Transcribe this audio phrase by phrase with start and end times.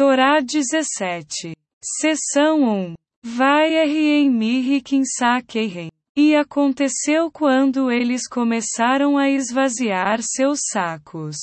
[0.00, 1.54] Torá 17.
[1.84, 2.94] Seção 1.
[3.22, 5.90] Vai em Mirrikinsakeiren.
[6.16, 11.36] E aconteceu quando eles começaram a esvaziar seus sacos.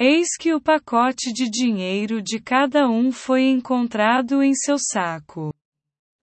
[0.00, 5.52] Eis que o pacote de dinheiro de cada um foi encontrado em seu saco.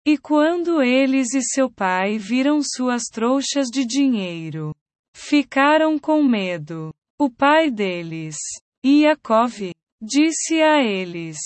[0.08, 4.74] E quando eles e seu pai viram suas trouxas de dinheiro,
[5.14, 6.94] ficaram com medo.
[7.20, 8.38] O pai deles,
[8.82, 11.38] Iacov, disse a eles: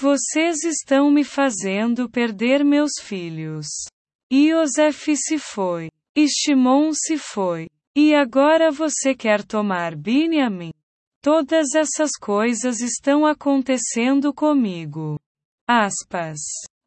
[0.00, 3.66] Vocês estão me fazendo perder meus filhos.
[4.32, 5.90] E Osef se foi.
[6.16, 7.68] E Shimon se foi.
[7.94, 10.72] E agora você quer tomar Binyamin?
[11.20, 15.20] Todas essas coisas estão acontecendo comigo.
[15.68, 16.38] Aspas.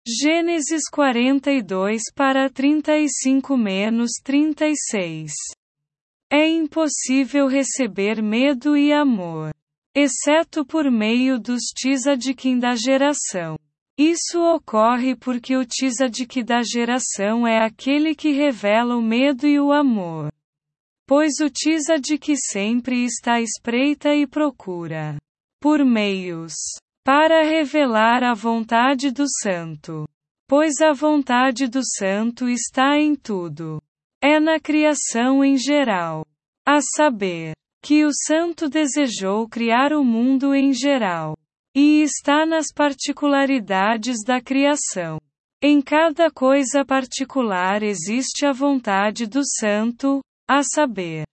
[0.07, 5.33] Gênesis 42 para 35 menos 36.
[6.31, 9.51] É impossível receber medo e amor,
[9.95, 13.57] exceto por meio dos tzadikim da geração.
[13.97, 19.71] Isso ocorre porque o tzadik da geração é aquele que revela o medo e o
[19.71, 20.31] amor.
[21.05, 21.49] Pois o
[22.19, 25.17] que sempre está à espreita e procura
[25.61, 26.53] por meios
[27.03, 30.07] para revelar a vontade do santo.
[30.47, 33.81] Pois a vontade do santo está em tudo.
[34.21, 36.25] É na criação em geral.
[36.65, 41.35] A saber, que o santo desejou criar o mundo em geral.
[41.75, 45.19] E está nas particularidades da criação.
[45.61, 51.25] Em cada coisa particular existe a vontade do santo, a saber,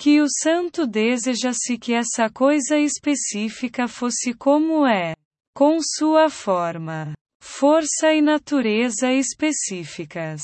[0.00, 5.14] que o santo deseja-se que essa coisa específica fosse como é,
[5.54, 10.40] com sua forma, força e natureza específicas.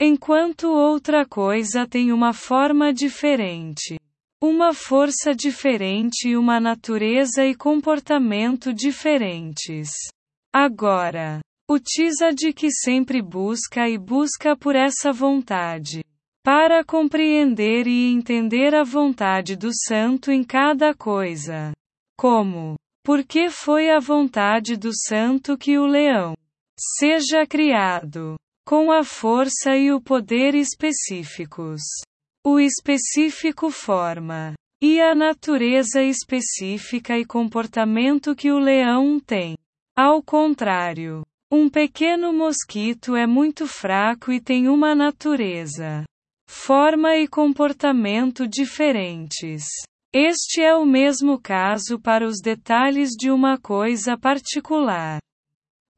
[0.00, 3.98] Enquanto outra coisa tem uma forma diferente,
[4.40, 9.90] uma força diferente e uma natureza e comportamento diferentes.
[10.54, 11.78] Agora, o
[12.34, 16.02] de que sempre busca e busca por essa vontade
[16.42, 21.72] para compreender e entender a vontade do Santo em cada coisa.
[22.16, 22.76] Como?
[23.04, 26.34] Porque foi a vontade do Santo que o leão
[26.98, 31.82] seja criado, com a força e o poder específicos.
[32.50, 39.54] O específico forma, e a natureza específica e comportamento que o leão tem.
[39.94, 46.06] Ao contrário, um pequeno mosquito é muito fraco e tem uma natureza
[46.48, 49.64] forma e comportamento diferentes.
[50.10, 55.18] Este é o mesmo caso para os detalhes de uma coisa particular.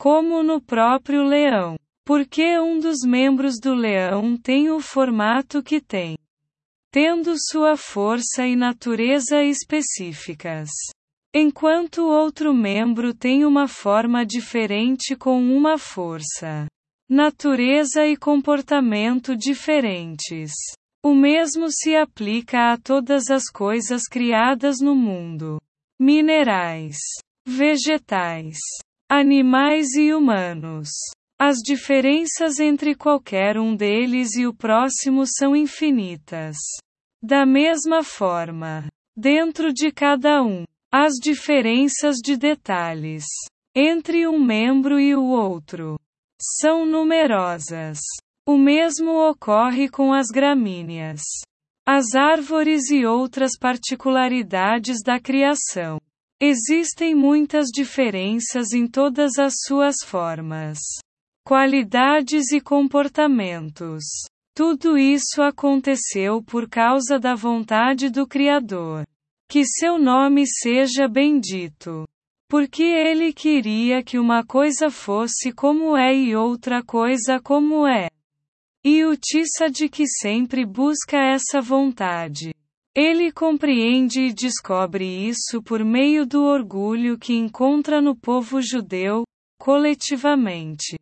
[0.00, 1.77] Como no próprio leão.
[2.05, 6.16] Porque um dos membros do leão tem o formato que tem,
[6.91, 10.69] tendo sua força e natureza específicas.
[11.33, 16.67] Enquanto outro membro tem uma forma diferente com uma força
[17.09, 20.53] natureza e comportamento diferentes.
[21.05, 25.59] O mesmo se aplica a todas as coisas criadas no mundo:
[25.99, 26.97] minerais,
[27.47, 28.59] vegetais,
[29.09, 30.89] animais e humanos.
[31.43, 36.59] As diferenças entre qualquer um deles e o próximo são infinitas.
[37.23, 43.25] Da mesma forma, dentro de cada um, as diferenças de detalhes
[43.75, 45.99] entre um membro e o outro
[46.61, 48.01] são numerosas.
[48.47, 51.22] O mesmo ocorre com as gramíneas,
[51.87, 55.99] as árvores e outras particularidades da criação.
[56.39, 60.78] Existem muitas diferenças em todas as suas formas,
[61.50, 64.05] qualidades e comportamentos.
[64.55, 69.05] Tudo isso aconteceu por causa da vontade do Criador.
[69.49, 72.06] Que seu nome seja bendito.
[72.49, 78.09] Porque ele queria que uma coisa fosse como é e outra coisa como é.
[78.84, 79.19] E o
[79.72, 82.55] de que sempre busca essa vontade.
[82.94, 89.25] Ele compreende e descobre isso por meio do orgulho que encontra no povo judeu,
[89.59, 90.97] coletivamente.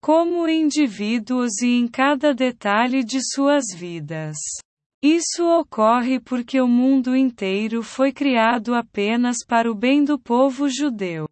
[0.00, 4.36] Como indivíduos e em cada detalhe de suas vidas.
[5.02, 11.28] Isso ocorre porque o mundo inteiro foi criado apenas para o bem do povo judeu.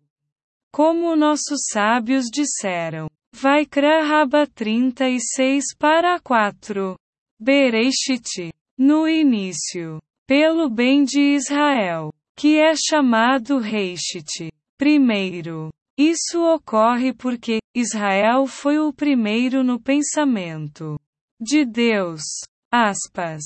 [0.73, 3.09] Como nossos sábios disseram.
[3.33, 3.67] Vai
[4.05, 6.97] Raba 36 para 4.
[7.41, 8.53] Bereshit.
[8.79, 10.01] No início.
[10.27, 12.13] Pelo bem de Israel.
[12.37, 14.53] Que é chamado Reishit.
[14.79, 15.71] Primeiro.
[15.99, 20.99] Isso ocorre porque Israel foi o primeiro no pensamento
[21.41, 22.23] de Deus.
[22.71, 23.45] Aspas.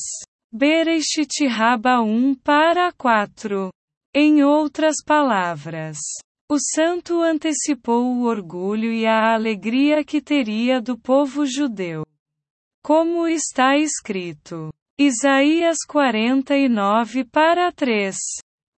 [0.52, 3.70] Bereshit Raba 1 para 4.
[4.12, 5.98] Em outras palavras,
[6.50, 12.04] O santo antecipou o orgulho e a alegria que teria do povo judeu.
[12.82, 14.70] Como está escrito.
[14.98, 18.16] Isaías 49 para 3.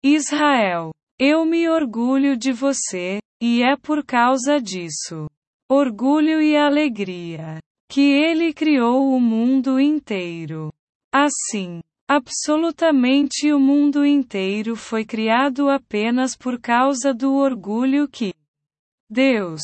[0.03, 0.91] Israel.
[1.17, 5.27] Eu me orgulho de você, e é por causa disso.
[5.67, 7.57] Orgulho e alegria.
[7.89, 10.71] Que ele criou o mundo inteiro.
[11.11, 18.33] Assim, absolutamente o mundo inteiro foi criado apenas por causa do orgulho que
[19.09, 19.61] Deus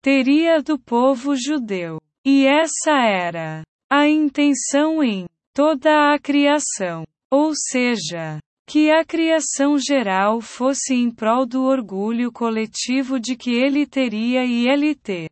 [0.00, 2.00] teria do povo judeu.
[2.24, 7.04] E essa era a intenção em toda a criação.
[7.30, 13.86] Ou seja, que a criação geral fosse em prol do orgulho coletivo de que ele
[13.86, 15.30] teria e LT.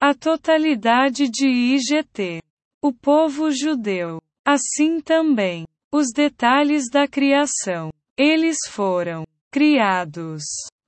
[0.00, 2.40] A totalidade de IGT.
[2.80, 4.22] O povo judeu.
[4.44, 5.66] Assim também.
[5.92, 7.92] Os detalhes da criação.
[8.16, 10.42] Eles foram criados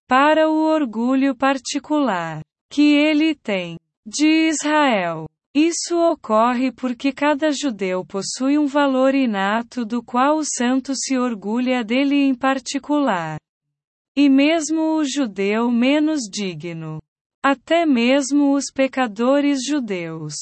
[0.06, 5.27] para o orgulho particular que ele tem de Israel.
[5.55, 11.85] Isso ocorre porque cada judeu possui um valor inato do qual o santo se orgulha
[11.85, 13.39] dele em particular.
[14.17, 17.01] E mesmo o judeu menos digno.
[17.41, 20.35] Até mesmo os pecadores judeus.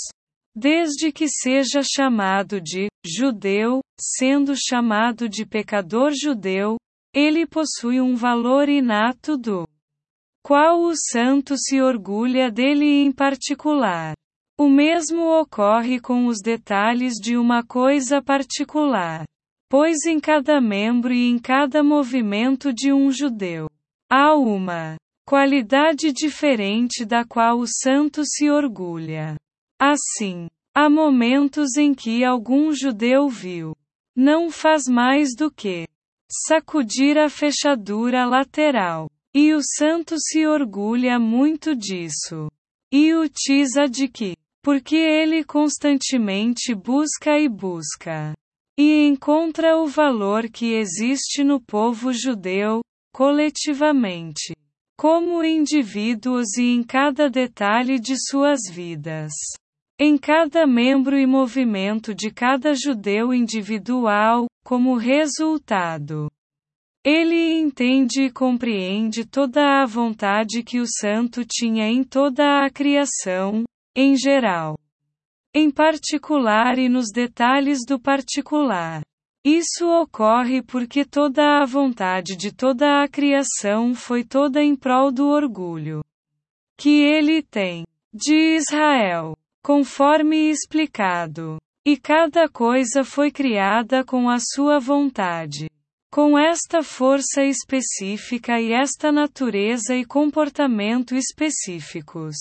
[0.56, 6.76] Desde que seja chamado de judeu, sendo chamado de pecador judeu,
[7.14, 9.69] ele possui um valor inato do
[10.43, 14.14] qual o santo se orgulha dele em particular.
[14.58, 19.25] O mesmo ocorre com os detalhes de uma coisa particular.
[19.69, 23.69] Pois em cada membro e em cada movimento de um judeu
[24.10, 24.96] há uma
[25.26, 29.37] qualidade diferente da qual o santo se orgulha.
[29.81, 33.75] Assim, há momentos em que algum judeu viu
[34.14, 35.88] não faz mais do que
[36.31, 39.08] sacudir a fechadura lateral.
[39.34, 42.50] E o santo se orgulha muito disso.
[42.93, 48.32] E o tiza de que porque ele constantemente busca e busca.
[48.79, 52.81] E encontra o valor que existe no povo judeu,
[53.12, 54.55] coletivamente.
[54.97, 59.32] Como indivíduos e em cada detalhe de suas vidas.
[59.99, 66.31] Em cada membro e movimento de cada judeu individual, como resultado.
[67.05, 73.64] Ele entende e compreende toda a vontade que o santo tinha em toda a criação,
[73.94, 74.79] em geral.
[75.55, 79.03] Em particular e nos detalhes do particular.
[79.44, 85.27] Isso ocorre porque toda a vontade de toda a criação foi toda em prol do
[85.29, 86.03] orgulho
[86.79, 91.59] que ele tem de Israel, conforme explicado.
[91.85, 95.69] E cada coisa foi criada com a sua vontade.
[96.11, 102.37] Com esta força específica e esta natureza e comportamento específicos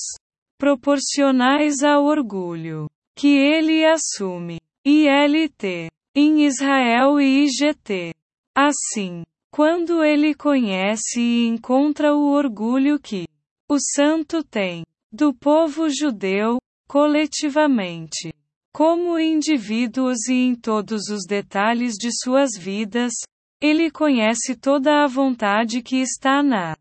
[0.61, 2.87] proporcionais ao orgulho
[3.17, 4.59] que ele assume.
[4.85, 5.89] ILT.
[6.15, 8.13] Em Israel e IGT.
[8.55, 13.27] Assim, quando ele conhece e encontra o orgulho que
[13.67, 18.31] o santo tem do povo judeu, coletivamente,
[18.71, 23.13] como indivíduos e em todos os detalhes de suas vidas,
[23.59, 26.77] ele conhece toda a vontade que está na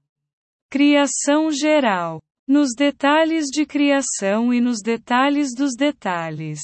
[0.68, 2.20] criação geral
[2.50, 6.58] nos detalhes de criação e nos detalhes dos detalhes.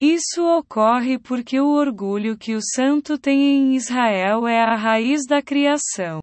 [0.00, 5.42] Isso ocorre porque o orgulho que o santo tem em Israel é a raiz da
[5.42, 6.22] criação.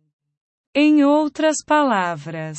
[0.74, 2.58] Em outras palavras,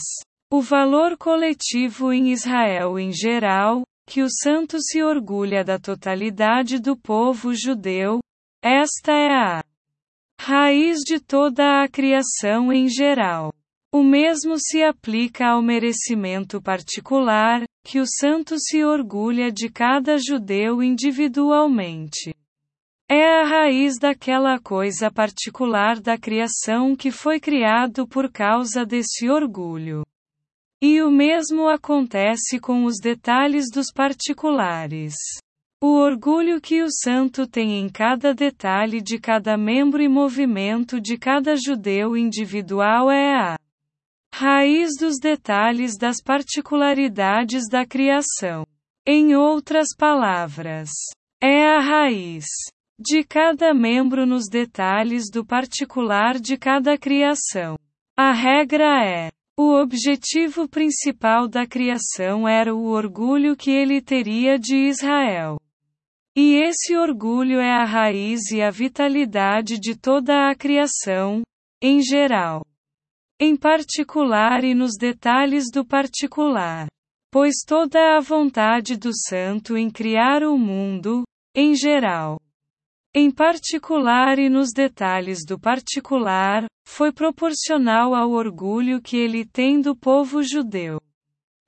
[0.53, 6.95] o valor coletivo em Israel em geral, que o santo se orgulha da totalidade do
[6.95, 8.21] povo judeu,
[8.63, 9.65] esta é a
[10.39, 13.51] raiz de toda a criação em geral.
[13.95, 20.83] O mesmo se aplica ao merecimento particular, que o santo se orgulha de cada judeu
[20.83, 22.35] individualmente.
[23.09, 30.03] É a raiz daquela coisa particular da criação que foi criado por causa desse orgulho.
[30.83, 35.15] E o mesmo acontece com os detalhes dos particulares.
[35.81, 41.17] O orgulho que o santo tem em cada detalhe de cada membro e movimento de
[41.17, 43.57] cada judeu individual é a
[44.37, 48.67] raiz dos detalhes das particularidades da criação.
[49.07, 50.91] Em outras palavras,
[51.41, 52.45] é a raiz
[52.99, 57.79] de cada membro nos detalhes do particular de cada criação.
[58.17, 64.75] A regra é: o objetivo principal da criação era o orgulho que ele teria de
[64.89, 65.61] Israel.
[66.37, 71.43] E esse orgulho é a raiz e a vitalidade de toda a criação,
[71.81, 72.65] em geral.
[73.41, 76.87] Em particular e nos detalhes do particular.
[77.31, 81.25] Pois toda a vontade do Santo em criar o mundo,
[81.55, 82.39] em geral,
[83.17, 89.95] em particular e nos detalhes do particular, foi proporcional ao orgulho que ele tem do
[89.95, 91.01] povo judeu.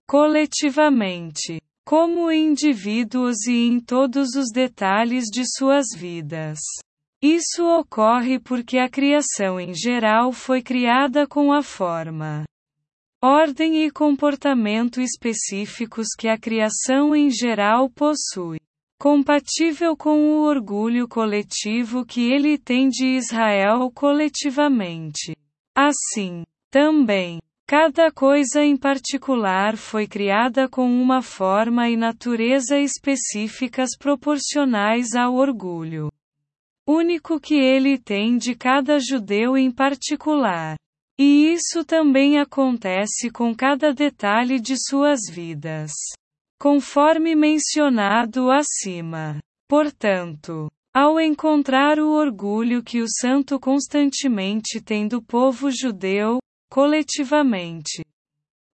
[0.08, 6.58] Coletivamente, como indivíduos e em todos os detalhes de suas vidas.
[7.23, 12.44] Isso ocorre porque a criação em geral foi criada com a forma,
[13.23, 18.58] ordem e comportamento específicos que a criação em geral possui
[18.99, 25.35] compatível com o orgulho coletivo que ele tem de Israel coletivamente.
[25.75, 35.14] Assim, também, cada coisa em particular foi criada com uma forma e natureza específicas proporcionais
[35.14, 36.11] ao orgulho
[36.87, 40.76] único que ele tem de cada judeu em particular.
[41.19, 45.90] E isso também acontece com cada detalhe de suas vidas
[46.59, 49.38] conforme mencionado acima.
[49.69, 56.38] Portanto, ao encontrar o orgulho que o santo constantemente tem do povo judeu,
[56.71, 58.02] coletivamente,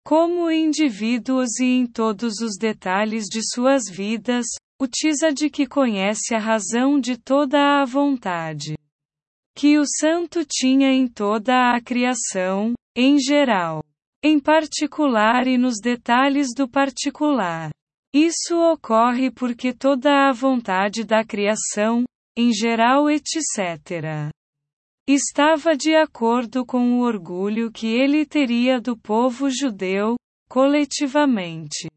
[0.04, 4.46] como indivíduos e em todos os detalhes de suas vidas,
[4.80, 4.86] o
[5.34, 8.76] de que conhece a razão de toda a vontade
[9.54, 13.84] que o santo tinha em toda a criação, em geral
[14.22, 17.70] em particular e nos detalhes do particular.
[18.12, 22.04] Isso ocorre porque toda a vontade da criação,
[22.36, 24.30] em geral, etc.,
[25.08, 30.16] estava de acordo com o orgulho que ele teria do povo judeu,
[30.48, 31.88] coletivamente,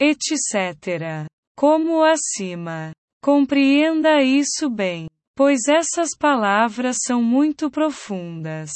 [0.00, 1.26] etc.
[1.56, 2.92] Como acima.
[3.22, 8.70] Compreenda isso bem, pois essas palavras são muito profundas.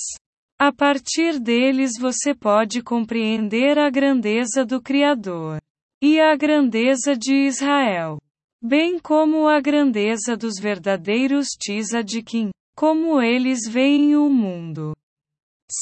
[0.61, 5.61] A partir deles você pode compreender a grandeza do Criador
[6.03, 8.19] e a grandeza de Israel,
[8.63, 14.97] bem como a grandeza dos verdadeiros Tzadikim, como eles veem o mundo.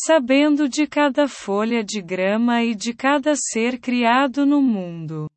[0.06, 5.28] Sabendo de cada folha de grama e de cada ser criado no mundo.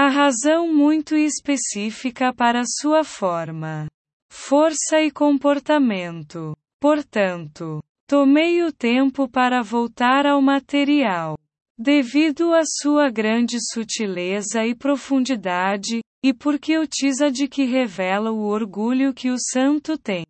[0.00, 3.88] A razão muito específica para sua forma,
[4.30, 6.56] força e comportamento.
[6.80, 11.36] Portanto, Tomei o tempo para voltar ao material.
[11.76, 16.86] Devido à sua grande sutileza e profundidade, e porque o
[17.32, 20.24] de que revela o orgulho que o santo tem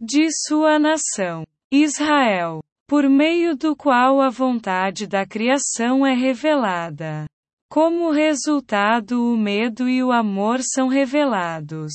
[0.00, 7.26] de sua nação, Israel, por meio do qual a vontade da criação é revelada.
[7.68, 11.92] Como resultado, o medo e o amor são revelados.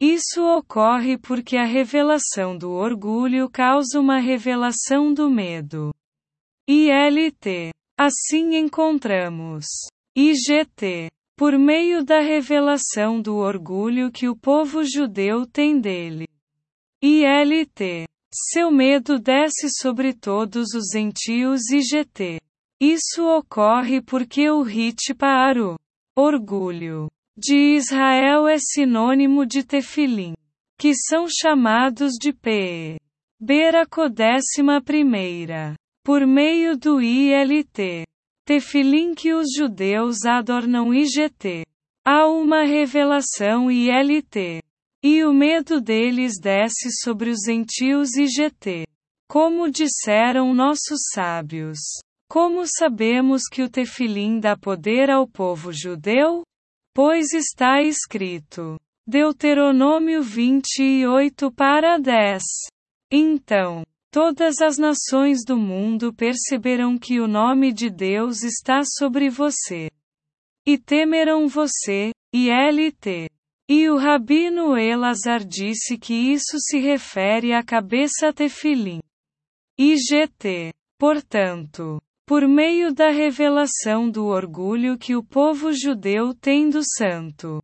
[0.00, 5.92] Isso ocorre porque a revelação do orgulho causa uma revelação do medo.
[6.68, 7.72] ILT.
[7.98, 9.64] Assim encontramos
[10.16, 11.08] IGT.
[11.36, 16.28] Por meio da revelação do orgulho que o povo judeu tem dele.
[17.02, 18.06] ILT.
[18.32, 22.38] Seu medo desce sobre todos os gentios IGT.
[22.80, 25.76] Isso ocorre porque o hit para o
[26.16, 30.34] orgulho de Israel é sinônimo de tefilim,
[30.78, 32.96] que são chamados de P.
[33.40, 35.74] Beraco décima primeira.
[36.04, 38.04] Por meio do ILT.
[38.44, 41.64] Tefilim que os judeus adornam IGT.
[42.04, 44.62] Há uma revelação ILT.
[45.02, 48.86] E o medo deles desce sobre os gentios IGT.
[49.28, 51.78] Como disseram nossos sábios.
[52.30, 56.42] Como sabemos que o tefilim dá poder ao povo judeu?
[56.94, 58.76] Pois está escrito.
[59.06, 62.42] Deuteronômio 28 para 10.
[63.10, 63.82] Então,
[64.12, 69.90] todas as nações do mundo perceberão que o nome de Deus está sobre você.
[70.66, 73.30] E temerão você, e LT.
[73.70, 79.00] E o Rabino Elazar disse que isso se refere à cabeça tefilim.
[79.78, 80.74] IGT.
[80.98, 87.58] Portanto, por meio da revelação do orgulho que o povo judeu tem do santo.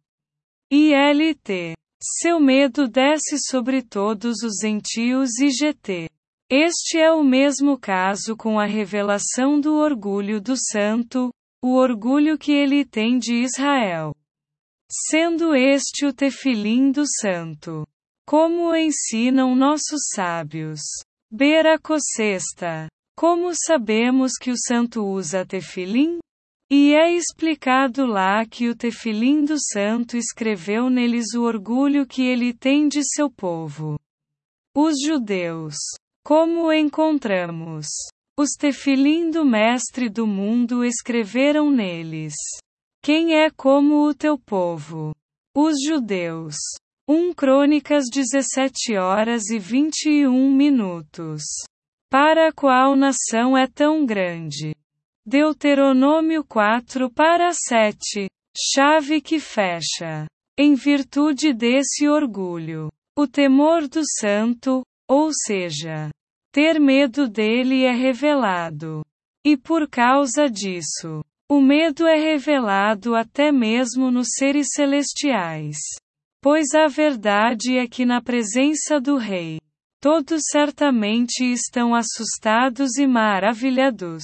[0.73, 1.75] ILT.
[2.03, 6.09] Seu medo desce sobre todos os gentios e GT.
[6.51, 11.31] Este é o mesmo caso com a revelação do orgulho do santo,
[11.63, 14.15] o orgulho que ele tem de Israel.
[14.91, 17.87] Sendo este o tefilim do santo.
[18.27, 20.81] Como ensinam nossos sábios.
[21.31, 22.89] Beracocesta.
[23.17, 26.19] Como sabemos que o santo usa tefilim?
[26.71, 32.53] E é explicado lá que o tefilim do santo escreveu neles o orgulho que ele
[32.53, 33.97] tem de seu povo.
[34.77, 35.77] Os judeus.
[36.25, 37.87] Como encontramos
[38.37, 42.35] Os tefilim do Mestre do mundo escreveram neles.
[43.01, 45.13] Quem é como o teu povo?
[45.57, 46.57] Os judeus.
[47.09, 51.43] 1 Crônicas 17 horas e 21 minutos.
[52.17, 54.73] Para qual nação é tão grande?
[55.27, 58.29] Deuteronômio 4 para 7.
[58.57, 60.29] Chave que fecha.
[60.57, 62.89] Em virtude desse orgulho.
[63.19, 66.11] O temor do santo, ou seja,
[66.53, 69.05] ter medo dele é revelado.
[69.45, 75.79] E por causa disso, o medo é revelado até mesmo nos seres celestiais.
[76.41, 79.59] Pois a verdade é que na presença do Rei,
[80.05, 84.23] todos certamente estão assustados e maravilhados.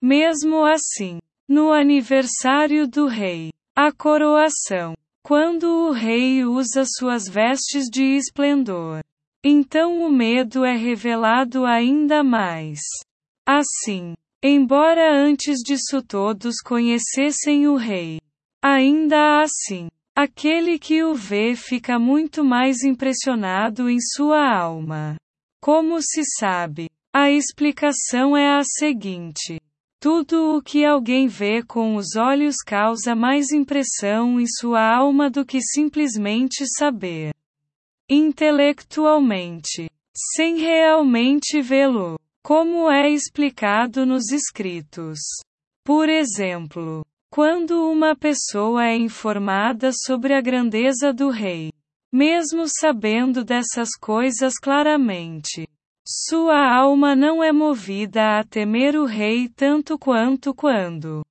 [0.00, 8.16] Mesmo assim, no aniversário do Rei, a coroação, quando o Rei usa suas vestes de
[8.16, 9.02] esplendor,
[9.42, 12.78] então o medo é revelado ainda mais.
[13.44, 18.20] Assim, embora antes disso todos conhecessem o Rei,
[18.62, 19.88] ainda assim,
[20.20, 25.16] Aquele que o vê fica muito mais impressionado em sua alma.
[25.62, 26.90] Como se sabe?
[27.14, 29.60] A explicação é a seguinte:
[30.00, 35.46] tudo o que alguém vê com os olhos causa mais impressão em sua alma do
[35.46, 37.32] que simplesmente saber.
[38.10, 39.88] Intelectualmente,
[40.34, 45.20] sem realmente vê-lo, como é explicado nos escritos.
[45.84, 51.70] Por exemplo, quando uma pessoa é informada sobre a grandeza do rei,
[52.12, 55.68] mesmo sabendo dessas coisas claramente,
[56.06, 61.22] sua alma não é movida a temer o rei tanto quanto quando,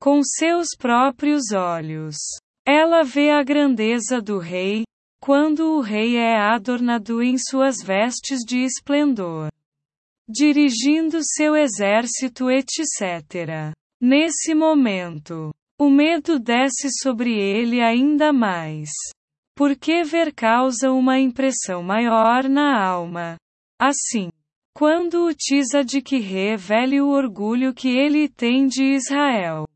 [0.00, 2.16] com seus próprios olhos,
[2.64, 4.84] ela vê a grandeza do rei,
[5.20, 9.50] quando o rei é adornado em suas vestes de esplendor,
[10.28, 13.74] dirigindo seu exército, etc.
[14.00, 18.90] Nesse momento, o medo desce sobre ele ainda mais.
[19.54, 23.36] Porque ver causa uma impressão maior na alma.
[23.80, 24.30] Assim,
[24.74, 29.66] quando o Tisa de que revele o orgulho que ele tem de Israel.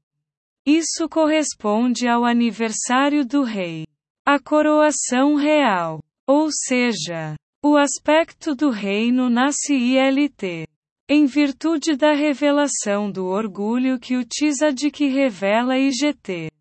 [0.67, 3.87] Isso corresponde ao aniversário do rei.
[4.27, 6.01] A coroação real.
[6.27, 10.67] Ou seja, o aspecto do reino na CILT
[11.13, 16.53] em virtude da revelação do orgulho que o Tzaddik revela IGT.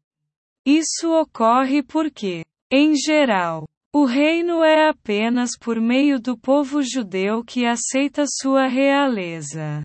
[0.65, 7.63] Isso ocorre porque, em geral, o reino é apenas por meio do povo judeu que
[7.63, 9.83] aceita sua realeza.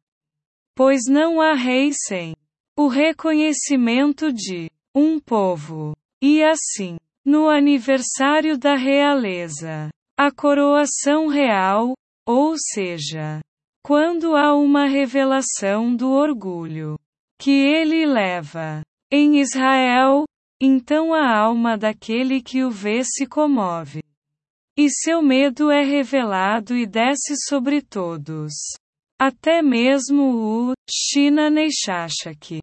[0.74, 2.34] Pois não há rei sem
[2.74, 5.94] o reconhecimento de um povo.
[6.22, 11.92] E assim, no aniversário da realeza, a coroação real,
[12.26, 13.42] ou seja,
[13.84, 16.98] quando há uma revelação do orgulho
[17.38, 18.80] que ele leva
[19.12, 20.24] em Israel,
[20.58, 24.02] então a alma daquele que o vê se comove.
[24.74, 28.54] E seu medo é revelado e desce sobre todos.
[29.20, 32.60] Até mesmo o Shina Neishashak.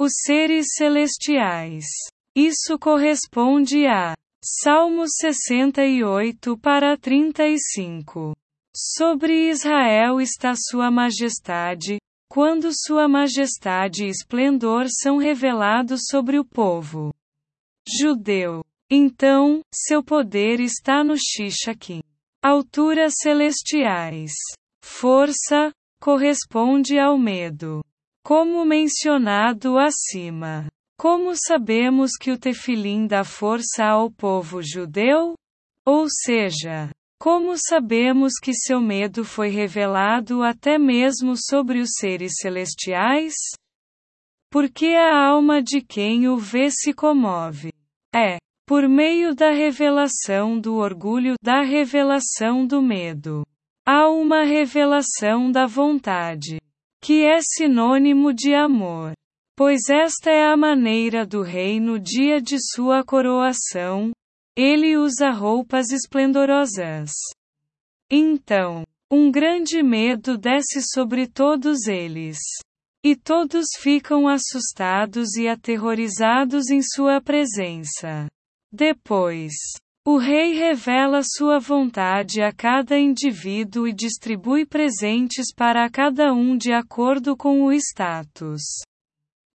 [0.00, 1.84] Os seres celestiais.
[2.36, 8.34] Isso corresponde a Salmos 68 para 35.
[8.76, 17.12] Sobre Israel está Sua Majestade, quando Sua Majestade e esplendor são revelados sobre o povo
[17.88, 18.64] judeu.
[18.88, 22.02] Então, seu poder está no Shishaki.
[22.42, 24.32] Alturas celestiais.
[24.82, 27.84] Força, corresponde ao medo.
[28.24, 30.66] Como mencionado acima.
[30.96, 35.34] Como sabemos que o tefilim dá força ao povo judeu?
[35.86, 43.34] Ou seja, como sabemos que seu medo foi revelado até mesmo sobre os seres celestiais?
[44.50, 47.74] Porque a alma de quem o vê se comove.
[48.16, 53.44] É, por meio da revelação do orgulho, da revelação do medo.
[53.86, 56.58] Há uma revelação da vontade,
[57.02, 59.12] que é sinônimo de amor.
[59.54, 64.10] Pois esta é a maneira do rei no dia de sua coroação,
[64.56, 67.10] ele usa roupas esplendorosas.
[68.10, 72.38] Então, um grande medo desce sobre todos eles.
[73.02, 78.28] E todos ficam assustados e aterrorizados em sua presença.
[78.70, 79.52] Depois,
[80.06, 86.72] o rei revela sua vontade a cada indivíduo e distribui presentes para cada um de
[86.72, 88.62] acordo com o status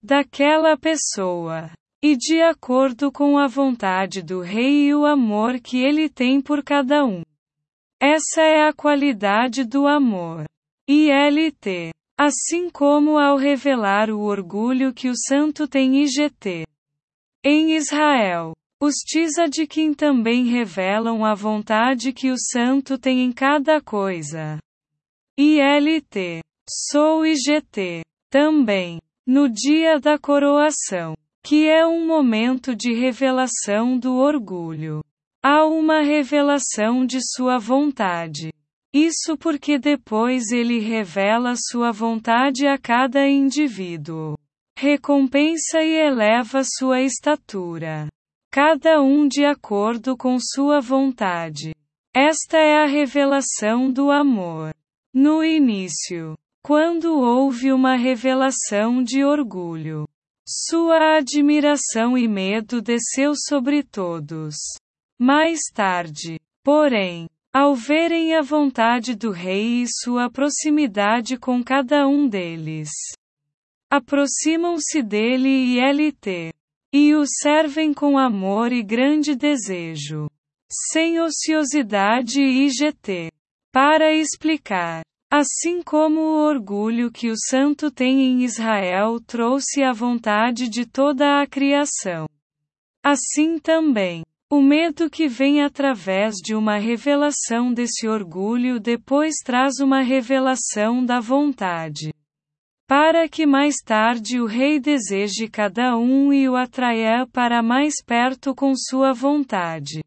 [0.04, 1.72] daquela pessoa.
[2.04, 6.64] E de acordo com a vontade do Rei e o amor que ele tem por
[6.64, 7.22] cada um.
[8.02, 10.46] Essa é a qualidade do amor.
[10.90, 11.92] ILT.
[12.18, 16.66] Assim como ao revelar o orgulho que o santo tem IGT.
[17.44, 24.58] Em Israel, os Tzadikim também revelam a vontade que o santo tem em cada coisa.
[25.38, 26.42] ILT.
[26.68, 28.02] Sou IGT.
[28.32, 29.00] Também.
[29.28, 31.16] No dia da coroação.
[31.44, 35.04] Que é um momento de revelação do orgulho.
[35.44, 38.52] Há uma revelação de sua vontade.
[38.94, 44.38] Isso porque depois ele revela sua vontade a cada indivíduo.
[44.78, 48.08] Recompensa e eleva sua estatura.
[48.52, 51.74] Cada um de acordo com sua vontade.
[52.14, 54.74] Esta é a revelação do amor.
[55.14, 60.06] No início, quando houve uma revelação de orgulho,
[60.52, 64.56] sua admiração e medo desceu sobre todos.
[65.18, 72.28] Mais tarde, porém, ao verem a vontade do rei e sua proximidade com cada um
[72.28, 72.90] deles,
[73.90, 76.54] aproximam-se dele e LT,
[76.94, 80.30] e o servem com amor e grande desejo,
[80.92, 83.32] sem ociosidade e GT,
[83.72, 85.04] para explicar.
[85.34, 91.42] Assim como o orgulho que o santo tem em Israel trouxe a vontade de toda
[91.42, 92.28] a criação.
[93.02, 100.02] Assim também, o medo que vem através de uma revelação desse orgulho depois traz uma
[100.02, 102.14] revelação da vontade.
[102.86, 108.54] Para que mais tarde o rei deseje cada um e o atraia para mais perto
[108.54, 110.04] com sua vontade.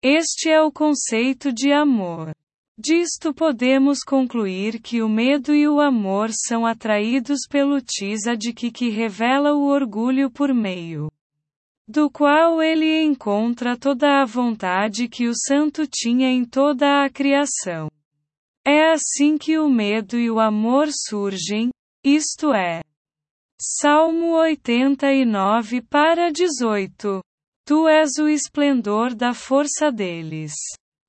[0.00, 2.32] Este é o conceito de amor.
[2.76, 9.54] Disto podemos concluir que o medo e o amor são atraídos pelo Tzaddik que revela
[9.54, 11.08] o orgulho por meio
[11.86, 17.90] do qual ele encontra toda a vontade que o santo tinha em toda a criação.
[18.66, 21.68] É assim que o medo e o amor surgem,
[22.02, 22.82] isto é.
[23.60, 27.22] Salmo 89 para 18.
[27.66, 30.54] Tu és o esplendor da força deles.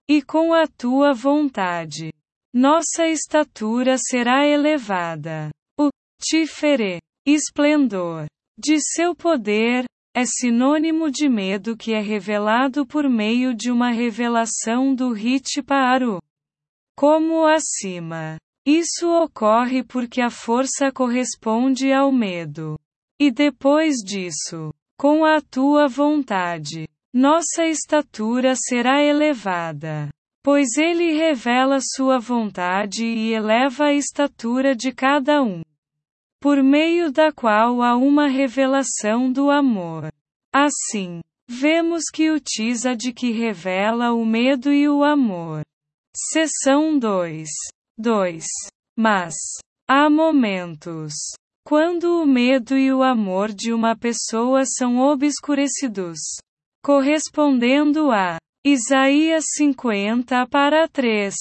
[0.07, 2.13] E com a tua vontade,
[2.53, 5.49] nossa estatura será elevada.
[5.79, 5.89] O
[6.21, 13.71] tifere, esplendor, de seu poder, é sinônimo de medo que é revelado por meio de
[13.71, 16.21] uma revelação do Hitparu.
[16.95, 18.37] Como acima.
[18.65, 22.79] Isso ocorre porque a força corresponde ao medo.
[23.19, 30.09] E depois disso, com a tua vontade, nossa estatura será elevada.
[30.43, 35.61] Pois ele revela sua vontade e eleva a estatura de cada um.
[36.41, 40.11] Por meio da qual há uma revelação do amor.
[40.53, 42.39] Assim, vemos que o
[42.97, 45.63] de que revela o medo e o amor.
[46.13, 47.47] Seção 2.
[47.97, 48.45] 2.
[48.97, 49.35] Mas,
[49.87, 51.13] há momentos
[51.63, 56.19] quando o medo e o amor de uma pessoa são obscurecidos
[56.85, 61.33] correspondendo a Isaías 50 para 3.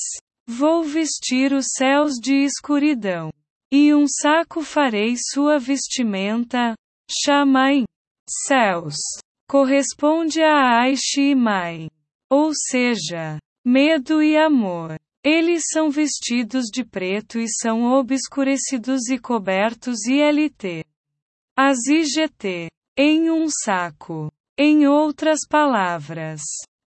[0.48, 3.30] Vou vestir os céus de escuridão,
[3.70, 6.74] e um saco farei sua vestimenta.
[7.11, 7.85] Chamai.
[8.26, 8.96] Céus.
[9.46, 11.90] Corresponde a Aishi e Mai.
[12.30, 14.98] Ou seja, medo e amor.
[15.22, 20.87] Eles são vestidos de preto e são obscurecidos e cobertos ILT.
[21.54, 22.70] As IGT.
[22.96, 24.33] Em um saco.
[24.56, 26.40] Em outras palavras,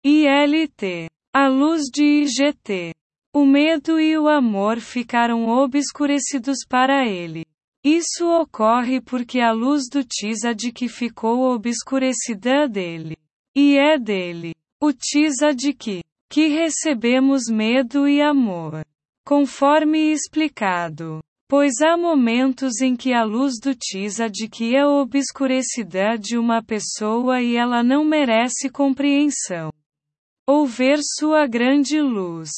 [0.04, 2.94] ILT, a luz de IGT,
[3.34, 7.44] o medo e o amor ficaram obscurecidos para ele.
[7.84, 13.16] Isso ocorre porque a luz do Tzaddik ficou obscurecida dele.
[13.52, 18.86] E é dele, o Tzaddik, que recebemos medo e amor.
[19.24, 21.18] Conforme explicado.
[21.48, 23.76] Pois há momentos em que a luz do
[24.48, 29.70] que é obscurecida de uma pessoa e ela não merece compreensão.
[30.44, 32.50] Ou ver sua grande luz.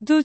[0.00, 0.24] Do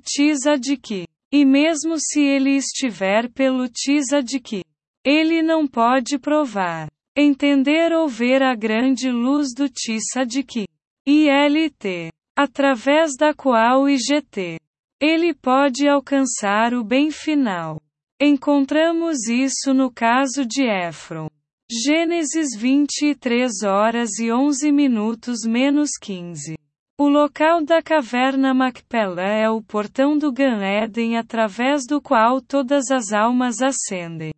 [0.82, 4.64] que, E mesmo se ele estiver pelo que,
[5.06, 9.70] ele não pode provar, entender ou ver a grande luz do
[10.44, 10.66] que,
[11.06, 14.60] ILT, através da qual IGT,
[15.00, 17.80] ele pode alcançar o bem final.
[18.24, 21.28] Encontramos isso no caso de Éfron.
[21.68, 26.56] Gênesis 23 horas e 11 minutos menos 15.
[27.00, 32.92] O local da caverna Macpela é o portão do Gan Eden através do qual todas
[32.92, 34.32] as almas ascendem.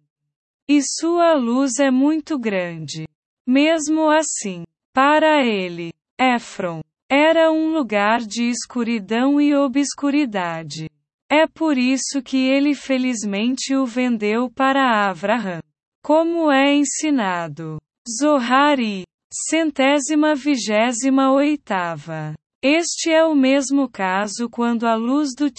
[0.66, 3.06] E sua luz é muito grande.
[3.46, 10.90] Mesmo assim, para ele, Éfron, era um lugar de escuridão e obscuridade.
[11.34, 15.64] É por isso que ele felizmente o vendeu para Avraham.
[16.04, 17.82] Como é ensinado.
[18.08, 19.04] Zohari.
[19.50, 22.36] Centésima vigésima oitava.
[22.64, 25.50] Este é o mesmo caso quando a luz do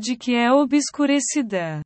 [0.00, 1.82] de que é obscurecida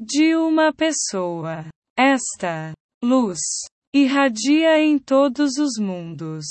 [0.00, 1.66] de uma pessoa.
[1.96, 3.38] Esta luz
[3.94, 6.44] irradia em todos os mundos,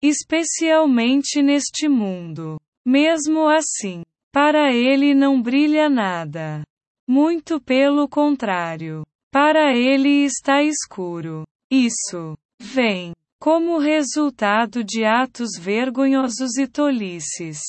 [0.00, 2.60] especialmente neste mundo.
[2.86, 6.62] Mesmo assim, para ele não brilha nada.
[7.08, 9.04] Muito pelo contrário.
[9.32, 11.44] Para ele está escuro.
[11.70, 17.60] Isso vem como resultado de atos vergonhosos e tolices.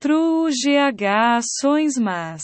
[0.00, 2.42] True GH ações más.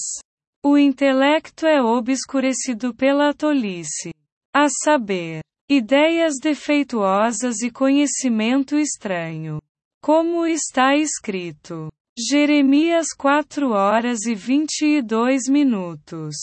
[0.65, 4.13] O intelecto é obscurecido pela tolice.
[4.55, 9.61] A saber, ideias defeituosas e conhecimento estranho.
[10.03, 11.93] Como está escrito.
[12.19, 16.35] Jeremias 4 horas e 22 minutos.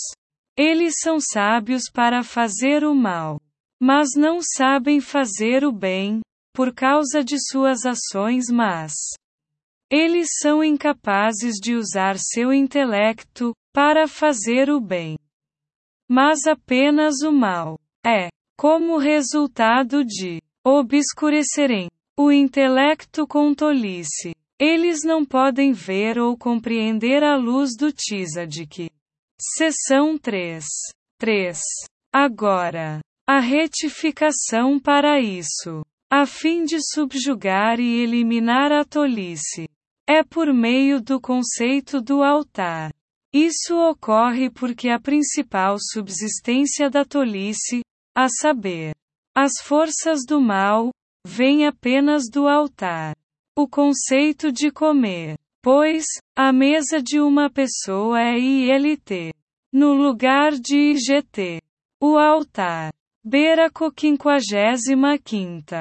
[0.58, 3.40] Eles são sábios para fazer o mal,
[3.80, 6.22] mas não sabem fazer o bem,
[6.56, 8.94] por causa de suas ações más.
[9.92, 15.20] Eles são incapazes de usar seu intelecto para fazer o bem,
[16.10, 17.80] mas apenas o mal.
[18.04, 24.34] É, como resultado de obscurecerem o intelecto com tolice.
[24.60, 28.90] Eles não podem ver ou compreender a luz do Tzaddik.
[29.40, 30.66] Seção 3.
[31.18, 31.58] 3.
[32.14, 39.70] Agora, a retificação para isso, a fim de subjugar e eliminar a tolice,
[40.06, 42.92] é por meio do conceito do altar.
[43.34, 47.80] Isso ocorre porque a principal subsistência da tolice,
[48.14, 48.94] a saber,
[49.34, 50.92] as forças do mal,
[51.26, 53.16] vem apenas do altar.
[53.62, 59.34] O conceito de comer Pois, a mesa de uma pessoa é ILT.
[59.74, 61.60] No lugar de IGT.
[62.02, 62.94] O altar.
[63.22, 65.76] Beraco 55.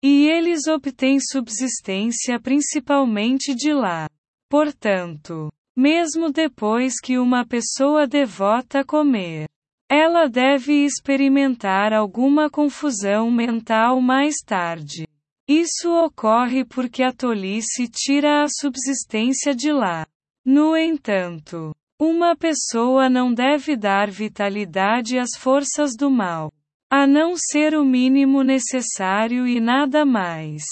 [0.00, 4.08] E eles obtêm subsistência principalmente de lá.
[4.48, 9.48] Portanto, mesmo depois que uma pessoa devota comer,
[9.90, 15.04] ela deve experimentar alguma confusão mental mais tarde.
[15.46, 20.06] Isso ocorre porque a tolice tira a subsistência de lá.
[20.42, 26.50] No entanto, uma pessoa não deve dar vitalidade às forças do mal,
[26.90, 30.64] a não ser o mínimo necessário e nada mais.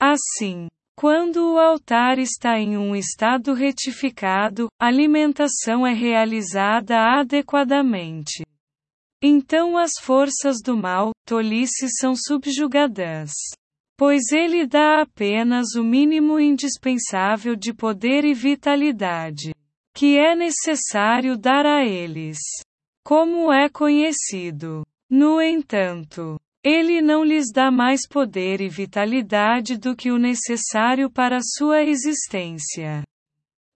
[0.00, 0.66] Assim,
[0.98, 8.46] quando o altar está em um estado retificado, alimentação é realizada adequadamente.
[9.22, 13.30] Então as forças do mal, tolice, são subjugadas
[13.96, 19.54] pois ele dá apenas o mínimo indispensável de poder e vitalidade,
[19.94, 22.38] que é necessário dar a eles.
[23.02, 24.84] Como é conhecido.
[25.08, 31.38] No entanto, ele não lhes dá mais poder e vitalidade do que o necessário para
[31.40, 33.04] sua existência.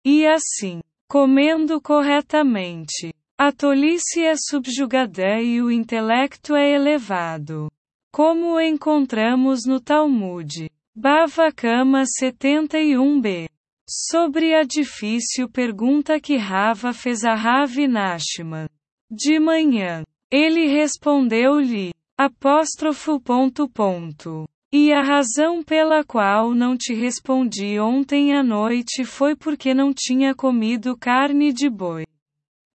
[0.04, 7.70] E assim, comendo corretamente, a tolice é subjugada e o intelecto é elevado.
[8.12, 10.68] Como encontramos no Talmud.
[10.92, 13.48] Bava Kama 71b.
[13.88, 18.68] Sobre a difícil pergunta que Rava fez a Ravi Nashman.
[19.08, 24.44] De manhã, ele respondeu-lhe, apóstrofo ponto ponto.
[24.72, 30.34] E a razão pela qual não te respondi ontem à noite foi porque não tinha
[30.34, 32.04] comido carne de boi.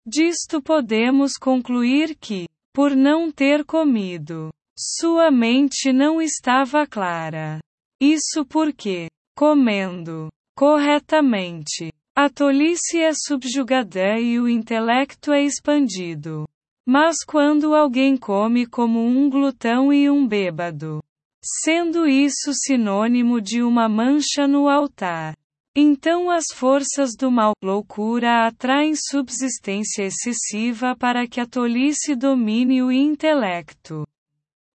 [0.05, 7.59] Disto podemos concluir que, por não ter comido, sua mente não estava clara.
[8.01, 16.47] Isso porque, comendo corretamente, a tolice é subjugada e o intelecto é expandido.
[16.85, 21.01] Mas quando alguém come como um glutão e um bêbado,
[21.41, 25.33] sendo isso sinônimo de uma mancha no altar,
[25.75, 32.91] então as forças do mal, loucura, atraem subsistência excessiva para que a tolice domine o
[32.91, 34.03] intelecto.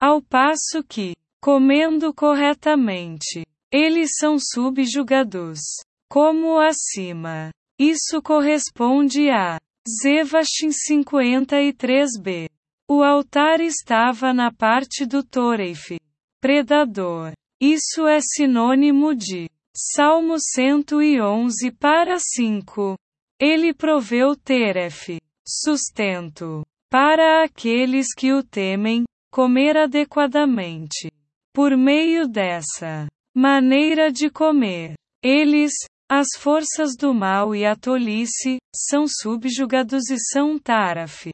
[0.06, 5.62] Ao passo que, comendo corretamente, eles são subjugados.
[6.10, 7.52] Como acima.
[7.80, 12.50] Isso corresponde a Zevashin 53b.
[12.86, 15.98] O altar estava na parte do Toreif,
[16.42, 17.32] predador.
[17.62, 22.98] Isso é sinônimo de Salmo 111 para 5.
[23.40, 31.10] Ele proveu Teref, sustento, para aqueles que o temem, Comer adequadamente.
[31.56, 34.94] Por meio dessa maneira de comer,
[35.24, 35.74] eles,
[36.08, 41.32] As forças do mal e a tolice são subjugados e são taraf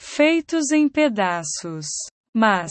[0.00, 1.86] feitos em pedaços.
[2.32, 2.70] Mas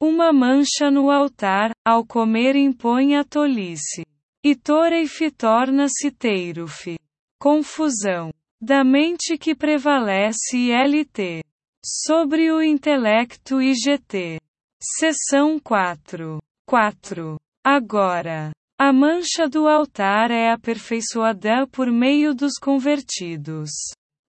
[0.00, 4.02] uma mancha no altar, ao comer impõe a tolice.
[4.42, 6.96] E toreife torna-se teiruf.
[7.38, 8.32] Confusão.
[8.58, 11.42] Da mente que prevalece e LT.
[11.84, 14.38] Sobre o intelecto IGT.
[14.82, 16.38] Seção 4.
[16.66, 17.36] 4.
[17.64, 18.50] Agora.
[18.78, 23.70] A mancha do altar é aperfeiçoada por meio dos convertidos.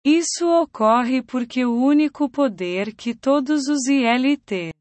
[0.06, 4.72] Isso ocorre porque o único poder que todos os ILT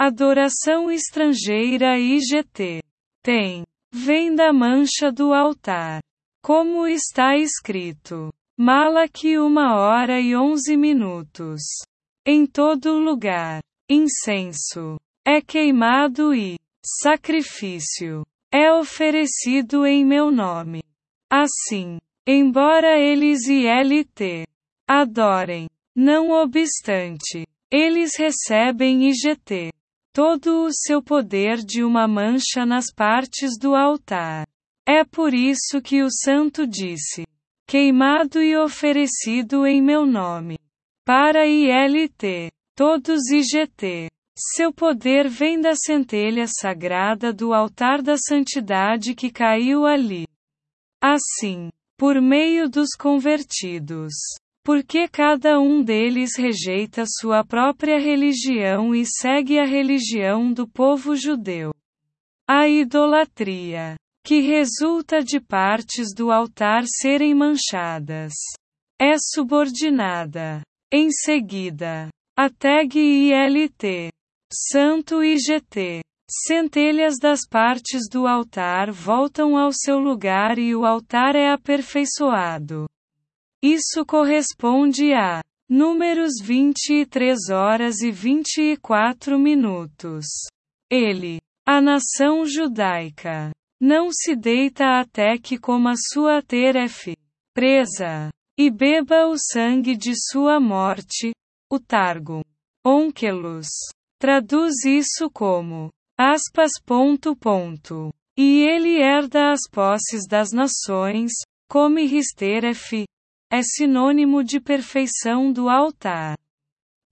[0.00, 2.80] Adoração estrangeira IGT
[3.24, 6.00] tem vem da mancha do altar.
[6.42, 8.32] Como está escrito.
[8.60, 11.60] Malaque uma hora e onze minutos.
[12.26, 13.62] Em todo lugar.
[13.88, 14.96] Incenso.
[15.24, 18.26] É queimado e sacrifício.
[18.52, 20.82] É oferecido em meu nome.
[21.30, 24.44] Assim, embora eles e LT
[24.88, 29.70] adorem, não obstante, eles recebem IGT
[30.12, 34.48] todo o seu poder de uma mancha nas partes do altar.
[34.84, 37.27] É por isso que o santo disse:
[37.70, 40.58] Queimado e oferecido em meu nome.
[41.04, 44.08] Para ILT, todos IGT.
[44.34, 50.26] Seu poder vem da centelha sagrada do altar da santidade que caiu ali.
[50.98, 54.14] Assim, por meio dos convertidos.
[54.64, 61.74] Porque cada um deles rejeita sua própria religião e segue a religião do povo judeu.
[62.48, 68.32] A idolatria, que resulta de partes do altar serem manchadas,
[69.00, 70.62] é subordinada.
[70.92, 74.10] Em seguida, a tag ILT
[74.52, 76.00] Santo IGT.
[76.30, 82.86] Centelhas das partes do altar voltam ao seu lugar e o altar é aperfeiçoado.
[83.62, 90.24] Isso corresponde a Números 23 horas e 24 minutos.
[90.90, 97.14] Ele, a nação judaica, não se deita até que coma sua teref
[97.54, 101.32] presa e beba o sangue de sua morte,
[101.70, 102.42] o Targum.
[102.84, 103.68] Onkelos.
[104.18, 108.12] Traduz isso como aspas ponto ponto.
[108.36, 111.32] E ele herda as posses das nações,
[111.68, 113.04] come Risteref,
[113.50, 116.36] é sinônimo de perfeição do altar.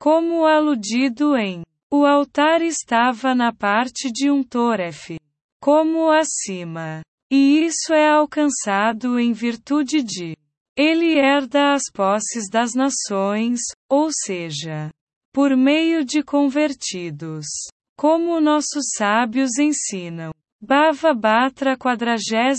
[0.01, 5.17] Como aludido em o altar estava na parte de um toref,
[5.61, 7.03] como acima.
[7.31, 10.37] E isso é alcançado em virtude de
[10.77, 14.91] ele herda as posses das nações, ou seja,
[15.33, 17.47] por meio de convertidos.
[17.99, 20.33] Como nossos sábios ensinam.
[20.61, 22.59] Bhava Batra 42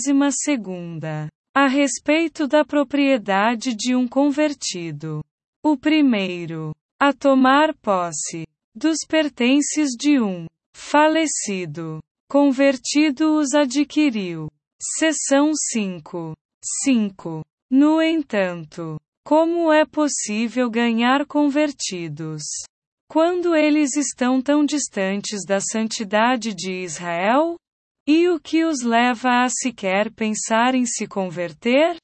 [1.54, 5.22] A respeito da propriedade de um convertido.
[5.62, 6.74] O primeiro.
[7.00, 8.44] A tomar posse.
[8.74, 10.46] Dos pertences de um.
[10.74, 12.00] Falecido.
[12.30, 14.50] Convertido os adquiriu.
[14.78, 16.34] Seção 5.
[16.84, 17.42] 5.
[17.70, 22.42] No entanto, como é possível ganhar convertidos?
[23.10, 27.56] Quando eles estão tão distantes da santidade de Israel?
[28.06, 31.96] E o que os leva a sequer pensar em se converter?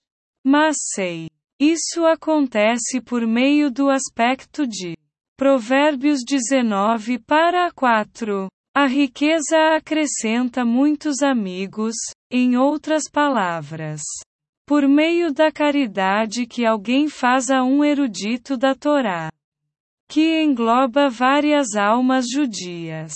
[0.42, 1.28] Mas sei.
[1.60, 4.96] Isso acontece por meio do aspecto de
[5.36, 8.48] Provérbios 19 para 4.
[8.76, 11.94] A riqueza acrescenta muitos amigos,
[12.28, 14.02] em outras palavras
[14.66, 19.30] por meio da caridade que alguém faz a um erudito da Torá,
[20.08, 23.12] que engloba várias almas judias.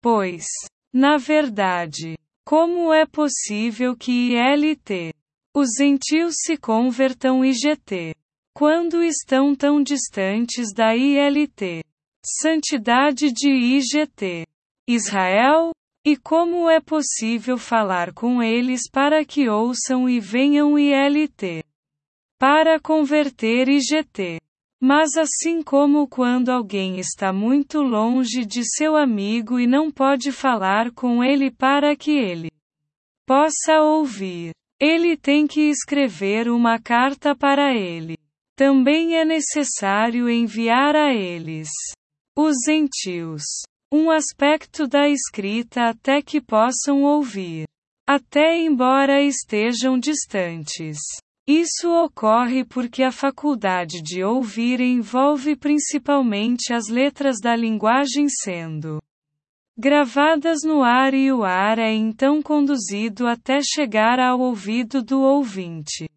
[0.00, 0.46] Pois,
[0.92, 5.12] na verdade, como é possível que ILT,
[5.54, 8.14] os gentios se convertam IGT,
[8.54, 11.82] quando estão tão distantes da ILT,
[12.40, 14.46] santidade de IGT,
[14.88, 15.72] Israel,
[16.06, 21.64] e como é possível falar com eles para que ouçam e venham ILT?
[22.38, 24.40] Para converter IGT.
[24.80, 30.92] Mas assim como quando alguém está muito longe de seu amigo e não pode falar
[30.92, 32.52] com ele para que ele
[33.26, 38.16] possa ouvir, ele tem que escrever uma carta para ele.
[38.54, 41.68] Também é necessário enviar a eles
[42.36, 43.42] os gentios
[43.90, 47.66] um aspecto da escrita até que possam ouvir.
[48.08, 50.98] Até embora estejam distantes.
[51.46, 59.00] Isso ocorre porque a faculdade de ouvir envolve principalmente as letras da linguagem sendo
[59.78, 66.08] gravadas no ar e o ar é então conduzido até chegar ao ouvido do ouvinte.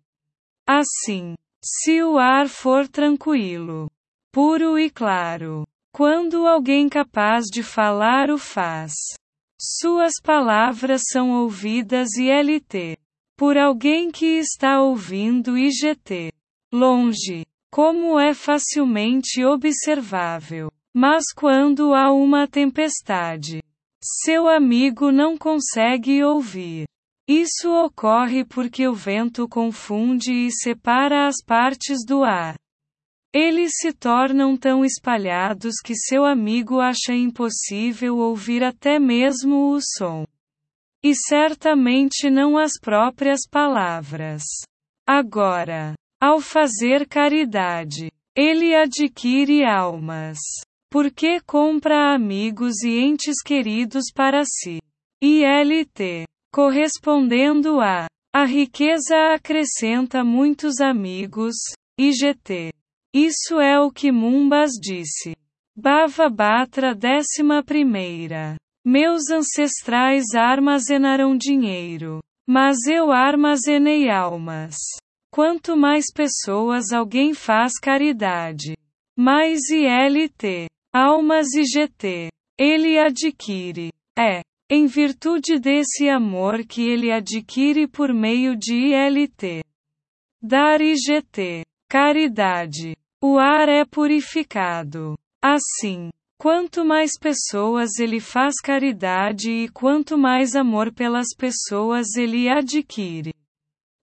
[0.65, 3.91] Assim, se o ar for tranquilo,
[4.31, 8.93] puro e claro, quando alguém capaz de falar o faz,
[9.59, 12.97] suas palavras são ouvidas e LT
[13.37, 16.31] por alguém que está ouvindo IGT
[16.73, 20.71] longe, como é facilmente observável.
[20.93, 23.61] Mas quando há uma tempestade,
[24.01, 26.85] seu amigo não consegue ouvir.
[27.27, 32.55] Isso ocorre porque o vento confunde e separa as partes do ar.
[33.33, 40.25] Eles se tornam tão espalhados que seu amigo acha impossível ouvir até mesmo o som.
[41.03, 44.43] E certamente não as próprias palavras.
[45.07, 50.39] Agora, ao fazer caridade, ele adquire almas.
[50.89, 54.79] Porque compra amigos e entes queridos para si.
[55.21, 56.25] ILT.
[56.51, 58.07] Correspondendo a.
[58.33, 61.55] A riqueza acrescenta muitos amigos.
[61.99, 62.71] IGT.
[63.13, 65.35] Isso é o que Mumbas disse.
[65.75, 68.57] Bava Batra 11.
[68.85, 72.19] Meus ancestrais armazenaram dinheiro.
[72.47, 74.75] Mas eu armazenei almas.
[75.31, 78.75] Quanto mais pessoas alguém faz caridade,
[79.17, 80.67] mais ILT.
[80.93, 82.29] Almas e GT.
[82.57, 83.91] Ele adquire.
[84.17, 84.41] É.
[84.71, 89.63] Em virtude desse amor que ele adquire por meio de ILT.
[90.41, 91.63] Dar IGT.
[91.89, 92.95] Caridade.
[93.19, 95.17] O ar é purificado.
[95.43, 103.33] Assim, quanto mais pessoas ele faz caridade e quanto mais amor pelas pessoas ele adquire,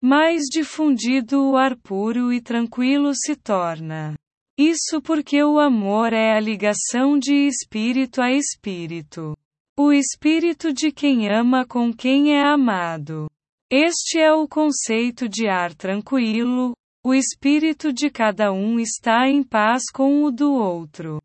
[0.02, 4.16] mais difundido o ar puro e tranquilo se torna.
[4.58, 9.36] Isso porque o amor é a ligação de espírito a espírito.
[9.78, 13.30] O espírito de quem ama com quem é amado.
[13.70, 16.74] Este é o conceito de ar tranquilo,
[17.06, 21.22] o espírito de cada um está em paz com o do outro.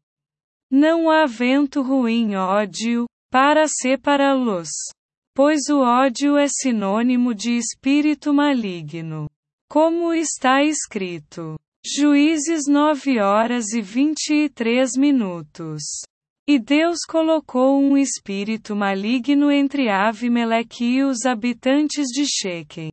[0.68, 4.68] Não há vento ruim ódio, para separá-los.
[5.34, 9.30] Pois o ódio é sinônimo de espírito maligno.
[9.70, 11.56] Como está escrito.
[11.86, 15.82] Juízes 9 horas e 23 minutos.
[16.46, 22.90] E Deus colocou um espírito maligno entre Avimeleque e os habitantes de Shequem.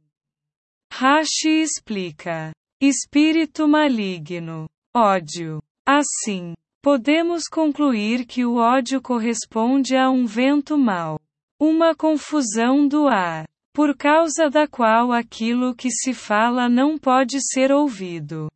[0.94, 2.52] Rashi explica.
[2.88, 4.70] Espírito maligno.
[4.96, 5.60] Ódio.
[5.88, 11.20] Assim, podemos concluir que o ódio corresponde a um vento mau.
[11.60, 17.72] Uma confusão do ar, por causa da qual aquilo que se fala não pode ser
[17.72, 18.52] ouvido.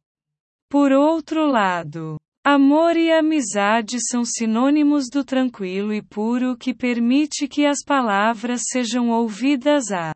[0.70, 7.66] Por outro lado, amor e amizade são sinônimos do tranquilo e puro que permite que
[7.66, 10.14] as palavras sejam ouvidas à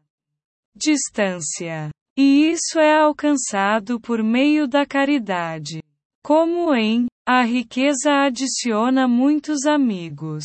[0.76, 1.89] distância.
[2.18, 5.82] E isso é alcançado por meio da caridade.
[6.24, 10.43] Como em A riqueza adiciona muitos amigos.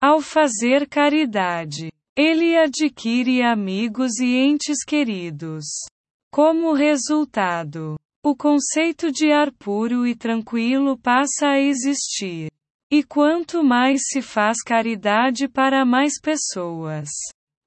[0.00, 5.64] Ao fazer caridade, ele adquire amigos e entes queridos.
[6.32, 12.50] Como resultado, o conceito de ar puro e tranquilo passa a existir.
[12.90, 17.08] E quanto mais se faz caridade para mais pessoas,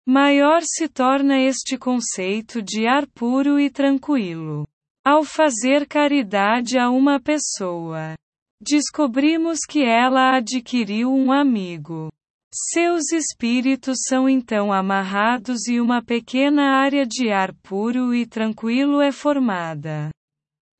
[0.10, 4.68] maior se torna este conceito de ar puro e tranquilo.
[5.06, 8.16] Ao fazer caridade a uma pessoa,
[8.60, 12.10] descobrimos que ela adquiriu um amigo.
[12.52, 19.12] Seus espíritos são então amarrados e uma pequena área de ar puro e tranquilo é
[19.12, 20.10] formada.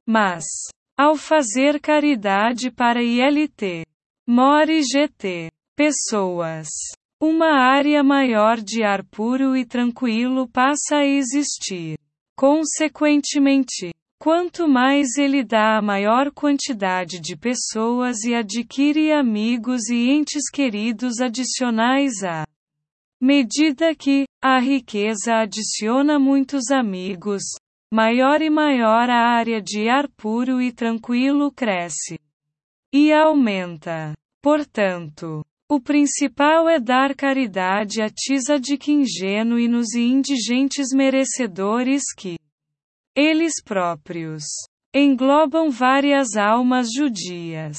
[0.08, 0.46] Mas,
[0.98, 3.86] ao fazer caridade para ILT,
[4.28, 6.68] More GT, pessoas,
[7.22, 11.98] uma área maior de ar puro e tranquilo passa a existir.
[12.36, 20.50] Consequentemente, quanto mais ele dá a maior quantidade de pessoas e adquire amigos e entes
[20.50, 22.46] queridos adicionais à
[23.22, 27.44] medida que a riqueza adiciona muitos amigos,
[27.92, 32.20] Maior e maior a área de ar puro e tranquilo cresce.
[32.94, 34.14] E aumenta.
[34.44, 42.40] Portanto, o principal é dar caridade a Tzaddik ingênuos e indigentes merecedores que
[43.16, 44.44] eles próprios
[44.96, 47.78] englobam várias almas judias.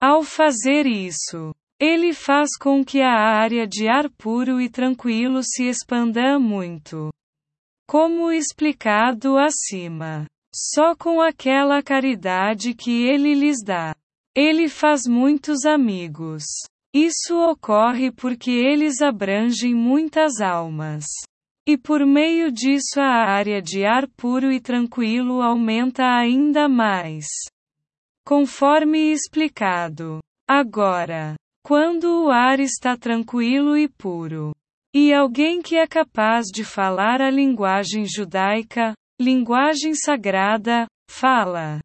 [0.00, 5.64] Ao fazer isso, ele faz com que a área de ar puro e tranquilo se
[5.64, 7.10] expanda muito.
[7.88, 10.26] Como explicado acima.
[10.54, 13.96] Só com aquela caridade que ele lhes dá.
[14.36, 16.44] Ele faz muitos amigos.
[16.94, 21.04] Isso ocorre porque eles abrangem muitas almas.
[21.66, 27.24] E por meio disso a área de ar puro e tranquilo aumenta ainda mais.
[28.26, 30.20] Conforme explicado.
[30.48, 31.34] Agora,
[31.64, 34.52] quando o ar está tranquilo e puro,
[34.94, 41.78] e alguém que é capaz de falar a linguagem judaica, linguagem sagrada, fala.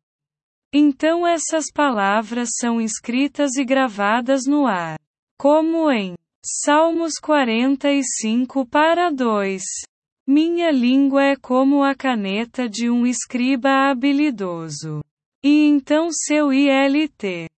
[0.73, 4.99] Então essas palavras são escritas e gravadas no ar.
[5.39, 6.15] Como em
[6.45, 9.61] Salmos 45 para 2.
[10.25, 15.01] Minha língua é como a caneta de um escriba habilidoso.
[15.43, 17.49] E então seu ILT.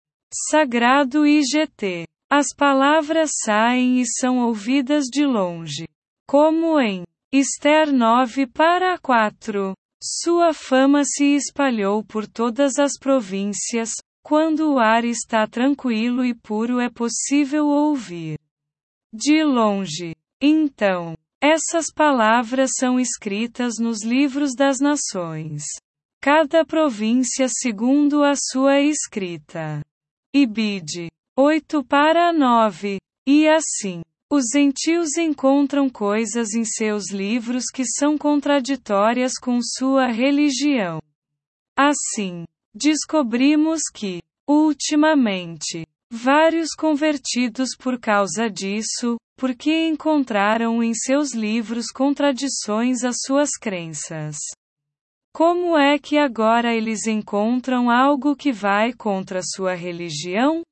[0.51, 2.07] Sagrado IGT.
[2.31, 5.89] As palavras saem e são ouvidas de longe.
[6.27, 9.75] Como em Esther 9 para 4.
[10.03, 13.91] Sua fama se espalhou por todas as províncias,
[14.23, 18.39] quando o ar está tranquilo e puro é possível ouvir.
[19.13, 20.15] De longe.
[20.41, 25.65] Então, essas palavras são escritas nos livros das nações.
[26.21, 29.83] Cada província segundo a sua escrita.
[30.35, 31.09] Ibide.
[31.37, 32.99] 8 para 9.
[33.27, 41.01] E assim, os gentios encontram coisas em seus livros que são contraditórias com sua religião.
[41.75, 53.05] Assim, descobrimos que, ultimamente, vários convertidos por causa disso, porque encontraram em seus livros contradições
[53.05, 54.37] às suas crenças.
[55.33, 60.63] Como é que agora eles encontram algo que vai contra sua religião?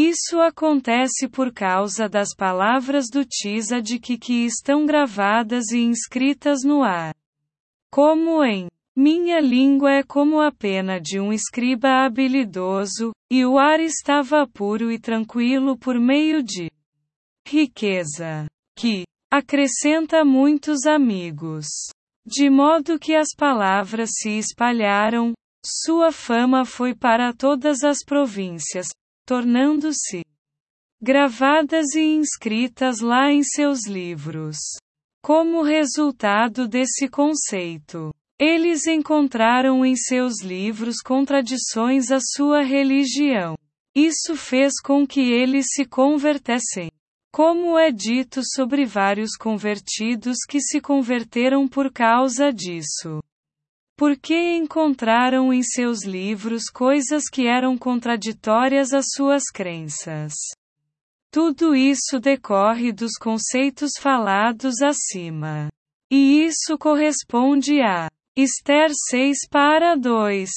[0.00, 6.84] Isso acontece por causa das palavras do Tizad que, que estão gravadas e inscritas no
[6.84, 7.12] ar.
[7.90, 13.80] Como em Minha língua é como a pena de um escriba habilidoso, e o ar
[13.80, 16.70] estava puro e tranquilo por meio de
[17.44, 18.46] riqueza,
[18.76, 21.66] que acrescenta muitos amigos.
[22.24, 25.32] De modo que as palavras se espalharam,
[25.66, 28.86] sua fama foi para todas as províncias,
[29.28, 30.24] tornando-se
[31.02, 34.56] gravadas e inscritas lá em seus livros.
[35.22, 38.10] Como resultado desse conceito,
[38.40, 43.54] eles encontraram em seus livros contradições à sua religião.
[43.94, 46.90] Isso fez com que eles se convertessem.
[47.30, 53.20] Como é dito sobre vários convertidos que se converteram por causa disso.
[53.98, 60.34] Porque encontraram em seus livros coisas que eram contraditórias às suas crenças.
[61.32, 65.66] Tudo isso decorre dos conceitos falados acima.
[66.08, 70.48] E isso corresponde a Esther 6 para 2.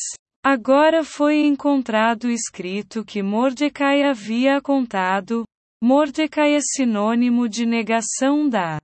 [0.46, 5.46] Agora foi encontrado escrito que Mordecai havia contado.
[5.84, 8.80] Mordecai é sinônimo de negação da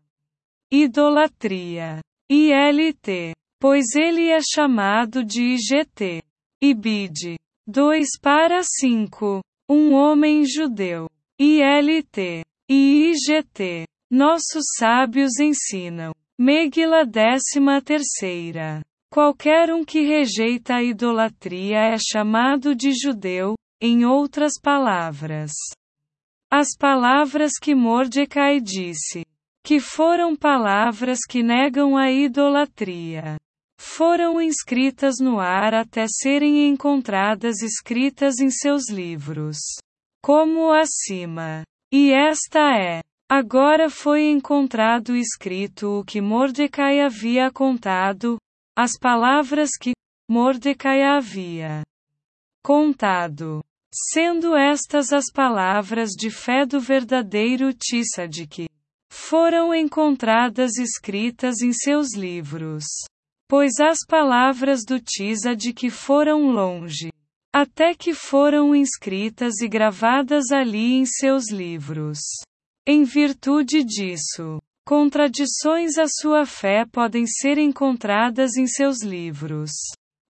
[0.72, 2.00] idolatria.
[2.28, 6.22] ILT pois ele é chamado de IGT.
[6.62, 7.38] Ibid.
[7.68, 9.42] 2 para 5.
[9.70, 11.10] Um homem judeu.
[11.40, 12.44] ILT.
[12.70, 13.86] E IGT.
[14.12, 16.14] Nossos sábios ensinam.
[16.40, 18.84] Megila 13.
[19.12, 25.52] Qualquer um que rejeita a idolatria é chamado de judeu, em outras palavras.
[26.52, 29.26] As palavras que Mordecai disse,
[29.64, 33.38] que foram palavras que negam a idolatria
[33.80, 39.58] foram inscritas no ar até serem encontradas escritas em seus livros.
[40.22, 41.64] Como acima.
[41.92, 43.02] E esta é.
[43.30, 48.38] Agora foi encontrado escrito o que Mordecai havia contado,
[48.76, 49.92] as palavras que
[50.30, 51.84] Mordecai havia
[52.64, 53.64] contado.
[53.94, 58.68] Sendo estas as palavras de fé do verdadeiro Tissadik,
[59.10, 62.84] foram encontradas escritas em seus livros.
[63.50, 67.10] Pois as palavras do Tisa de que foram longe,
[67.54, 72.20] até que foram inscritas e gravadas ali em seus livros.
[72.86, 79.72] Em virtude disso, contradições à sua fé podem ser encontradas em seus livros.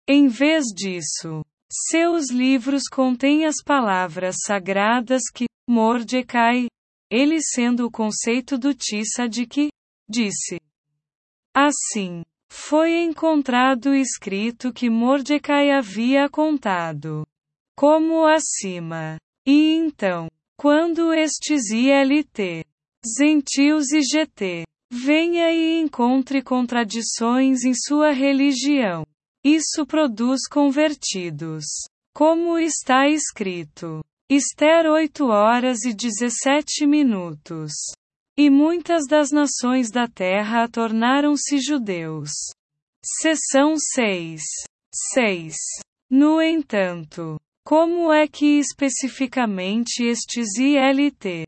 [0.08, 6.68] Em vez disso, seus livros contêm as palavras sagradas que Mordecai,
[7.12, 9.70] ele sendo o conceito do Tissa de que
[10.10, 10.62] disse.
[11.54, 17.26] Assim, foi encontrado escrito que Mordecai havia contado.
[17.76, 19.18] Como acima.
[19.46, 20.28] E então,
[20.58, 22.66] quando estes ILT,
[23.18, 29.06] gentios e GT, venha e encontre contradições em sua religião,
[29.44, 31.64] isso produz convertidos.
[32.14, 34.04] Como está escrito.
[34.30, 37.72] Esther 8 horas e 17 minutos.
[38.40, 42.30] E muitas das nações da terra tornaram-se judeus.
[43.04, 44.44] Seção 6.
[45.14, 45.56] 6.
[46.08, 51.48] No entanto, como é que especificamente estes ILT,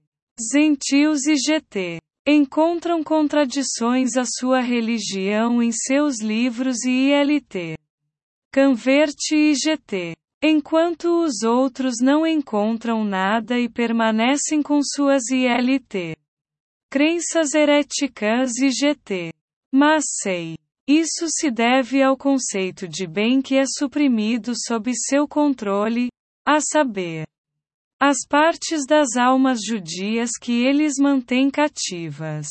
[0.52, 7.78] gentios e GT, encontram contradições à sua religião em seus livros e ILT,
[8.52, 16.18] Converte e GT, enquanto os outros não encontram nada e permanecem com suas ILT,
[16.90, 19.32] crenças heréticas e GT.
[19.72, 20.56] Mas sei
[20.92, 26.10] isso se deve ao conceito de bem que é suprimido sob seu controle,
[26.44, 27.28] a saber,
[28.02, 32.48] as partes das almas judias que eles mantêm cativas.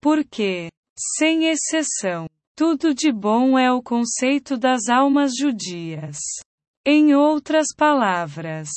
[0.00, 0.70] Porque,
[1.16, 2.26] sem exceção,
[2.56, 6.18] tudo de bom é o conceito das almas judias.
[6.84, 8.70] Em outras palavras,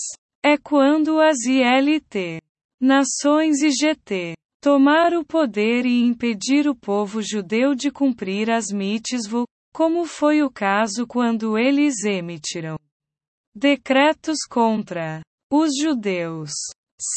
[0.43, 2.39] é quando as ILT,
[2.79, 9.47] nações e GT, tomar o poder e impedir o povo judeu de cumprir as mitzvot,
[9.73, 12.77] como foi o caso quando eles emitiram
[13.55, 16.51] decretos contra os judeus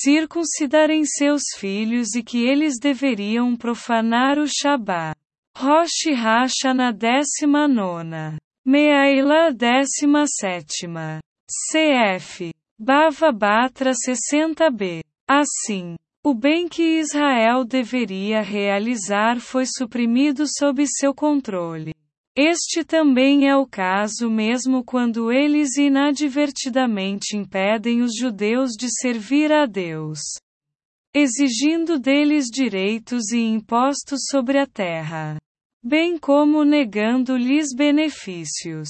[0.03, 5.15] circuncidarem seus filhos e que eles deveriam profanar o Shabat.
[5.57, 8.39] Rosh Racha na décima nona.
[8.67, 11.21] Meaila décima sétima.
[11.47, 12.51] CF.
[12.79, 15.05] Bava Batra 60b.
[15.29, 15.97] Assim,
[16.27, 21.95] o bem que Israel deveria realizar foi suprimido sob seu controle.
[22.35, 29.67] Este também é o caso mesmo quando eles inadvertidamente impedem os judeus de servir a
[29.67, 30.19] Deus,
[31.15, 35.37] exigindo deles direitos e impostos sobre a terra,
[35.85, 38.89] bem como negando-lhes benefícios.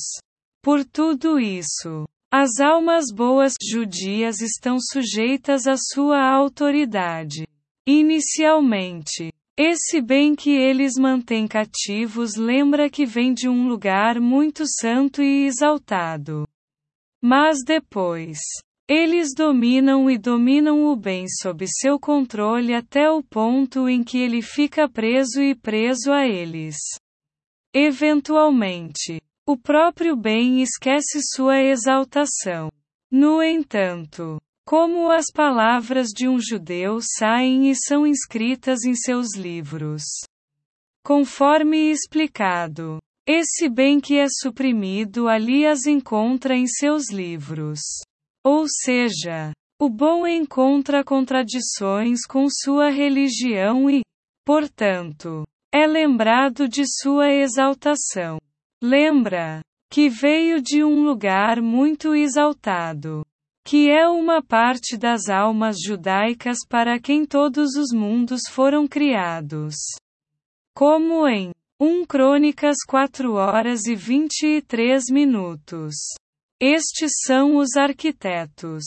[0.62, 2.06] Por tudo isso,
[2.36, 7.46] as almas boas judias estão sujeitas à sua autoridade.
[7.86, 15.22] Inicialmente, esse bem que eles mantêm cativos lembra que vem de um lugar muito santo
[15.22, 16.44] e exaltado.
[17.22, 18.40] Mas depois,
[18.88, 24.42] eles dominam e dominam o bem sob seu controle até o ponto em que ele
[24.42, 26.74] fica preso e preso a eles.
[27.72, 32.70] Eventualmente, o próprio bem esquece sua exaltação.
[33.10, 40.02] No entanto, como as palavras de um judeu saem e são inscritas em seus livros.
[41.04, 47.80] Conforme explicado, esse bem que é suprimido ali as encontra em seus livros.
[48.42, 54.02] Ou seja, o bom encontra contradições com sua religião e,
[54.46, 58.38] portanto, é lembrado de sua exaltação.
[58.86, 63.24] Lembra que veio de um lugar muito exaltado,
[63.66, 69.74] que é uma parte das almas judaicas para quem todos os mundos foram criados.
[70.76, 75.94] Como em 1 Crônicas 4 horas e 23 minutos.
[76.60, 78.84] Estes são os arquitetos.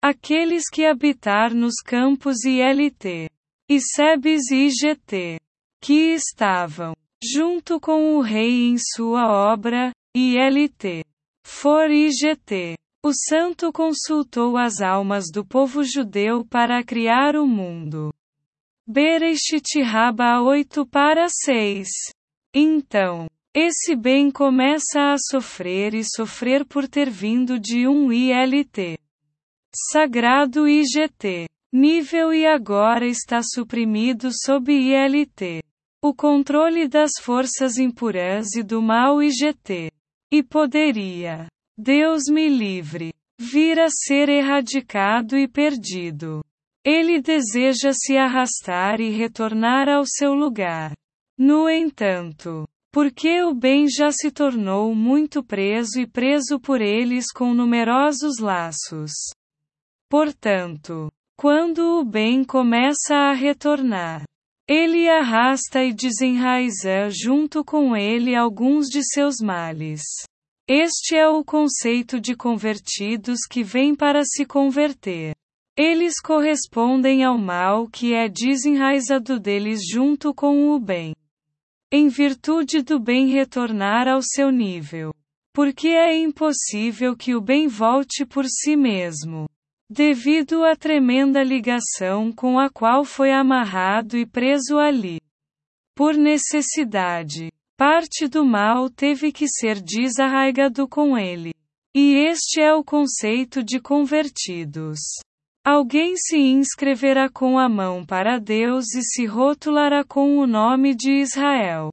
[0.00, 3.28] Aqueles que habitar nos campos ILT.
[3.68, 5.40] Sebes e GT.
[5.82, 11.04] Que estavam junto com o rei em sua obra, ILT.
[11.44, 12.76] For IGT.
[13.04, 18.12] O santo consultou as almas do povo judeu para criar o mundo.
[18.86, 21.88] Bereshit Rabba 8 para 6.
[22.54, 28.98] Então, esse bem começa a sofrer e sofrer por ter vindo de um ILT.
[29.92, 31.46] Sagrado IGT.
[31.72, 35.62] Nível e agora está suprimido sob ILT.
[36.02, 39.90] O controle das forças impuras e do mal IGT.
[40.32, 41.46] E poderia,
[41.76, 46.42] Deus me livre, vir a ser erradicado e perdido.
[46.82, 50.94] Ele deseja se arrastar e retornar ao seu lugar.
[51.36, 57.52] No entanto, porque o bem já se tornou muito preso e preso por eles com
[57.52, 59.12] numerosos laços.
[60.08, 64.24] Portanto, quando o bem começa a retornar,
[64.72, 70.00] ele arrasta e desenraiza junto com ele alguns de seus males.
[70.68, 75.34] Este é o conceito de convertidos que vem para se converter.
[75.76, 81.16] Eles correspondem ao mal que é desenraizado deles junto com o bem.
[81.90, 85.12] Em virtude do bem retornar ao seu nível.
[85.52, 89.48] Porque é impossível que o bem volte por si mesmo
[89.90, 95.20] devido à tremenda ligação com a qual foi amarrado e preso ali.
[95.96, 101.52] Por necessidade, parte do mal teve que ser desarraigado com ele.
[101.92, 105.00] E este é o conceito de convertidos.
[105.64, 111.20] Alguém se inscreverá com a mão para Deus e se rotulará com o nome de
[111.20, 111.92] Israel.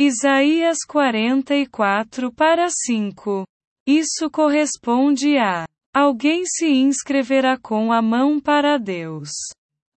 [0.00, 3.46] Isaías 44 para 5.
[3.86, 9.30] Isso corresponde a alguém se inscreverá com a mão para Deus.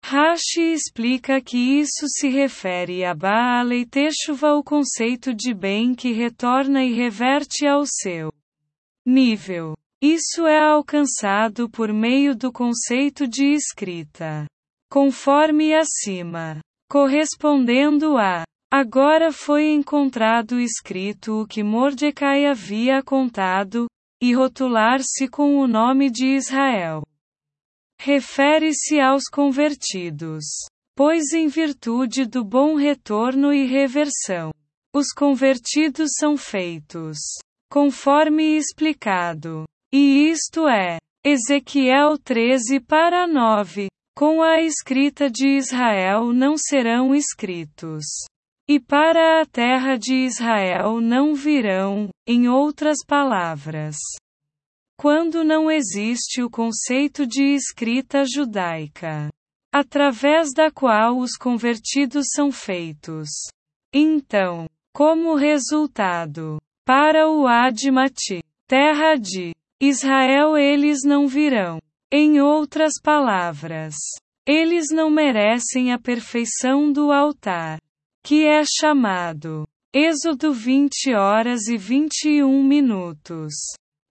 [0.04, 6.12] Rashi explica que isso se refere a Baal e Teshuva o conceito de bem que
[6.12, 8.30] retorna e reverte ao seu
[9.04, 9.74] nível.
[10.00, 14.46] Isso é alcançado por meio do conceito de escrita.
[14.88, 16.60] Conforme acima.
[16.88, 18.44] Correspondendo a.
[18.70, 23.86] Agora foi encontrado escrito o que Mordecai havia contado,
[24.20, 27.02] e rotular-se com o nome de Israel.
[28.00, 30.44] Refere-se aos convertidos.
[30.96, 34.50] Pois, em virtude do bom retorno e reversão,
[34.94, 37.18] os convertidos são feitos,
[37.70, 39.64] conforme explicado.
[39.92, 43.88] E isto é, Ezequiel 13 para 9.
[44.16, 48.04] Com a escrita de Israel não serão escritos.
[48.68, 53.96] E para a terra de Israel não virão, em outras palavras.
[54.98, 59.30] Quando não existe o conceito de escrita judaica,
[59.72, 63.28] através da qual os convertidos são feitos.
[63.92, 71.78] Então, como resultado, para o Admati, terra de Israel, eles não virão.
[72.10, 73.94] Em outras palavras,
[74.46, 77.78] eles não merecem a perfeição do altar,
[78.26, 83.54] que é chamado Êxodo 20 horas e 21 minutos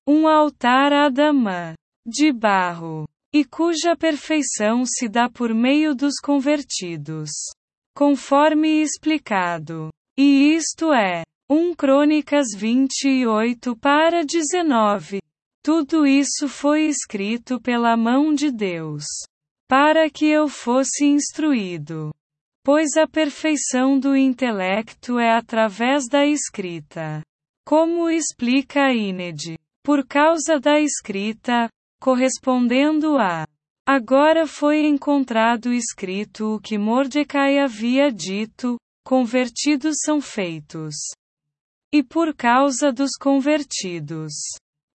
[0.08, 1.74] um altar Adamã,
[2.08, 7.30] de barro, e cuja perfeição se dá por meio dos convertidos.
[7.94, 9.90] Conforme explicado.
[10.18, 15.20] E isto é, 1 Crônicas 28 para 19.
[15.62, 19.04] Tudo isso foi escrito pela mão de Deus.
[19.68, 22.12] Para que eu fosse instruído.
[22.66, 27.22] Pois a perfeição do intelecto é através da escrita.
[27.64, 29.54] Como explica Ined
[29.84, 31.70] por causa da escrita,
[32.02, 33.46] correspondendo a.
[33.88, 40.96] Agora foi encontrado escrito o que Mordecai havia dito: convertidos são feitos.
[41.94, 44.34] E por causa dos convertidos,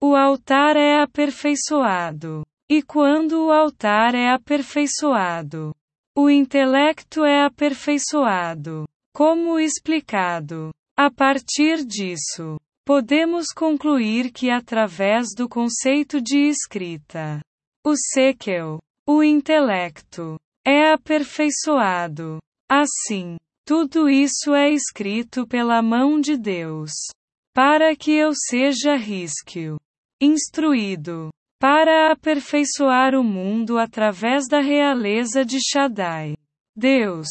[0.00, 2.46] o altar é aperfeiçoado.
[2.70, 5.74] E quando o altar é aperfeiçoado,
[6.16, 8.84] o intelecto é aperfeiçoado.
[9.14, 10.70] Como explicado?
[10.98, 17.40] A partir disso, Podemos concluir que através do conceito de escrita,
[17.84, 22.38] o sekel, o intelecto, é aperfeiçoado.
[22.70, 23.36] Assim,
[23.66, 26.92] tudo isso é escrito pela mão de Deus,
[27.52, 29.78] para que eu seja risquio,
[30.22, 36.36] instruído, para aperfeiçoar o mundo através da realeza de Shaddai.
[36.76, 37.28] Deus.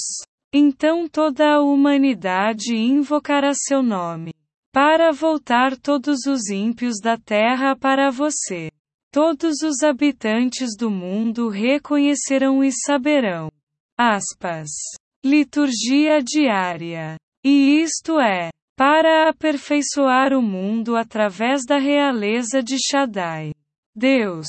[0.53, 4.33] Então toda a humanidade invocará seu nome
[4.75, 8.69] para voltar todos os ímpios da terra para você.
[9.09, 13.49] Todos os habitantes do mundo reconhecerão e saberão.
[13.97, 14.67] Aspas.
[15.23, 17.15] Liturgia diária.
[17.41, 23.53] E isto é, para aperfeiçoar o mundo através da realeza de Shaddai.
[23.95, 24.47] Deus.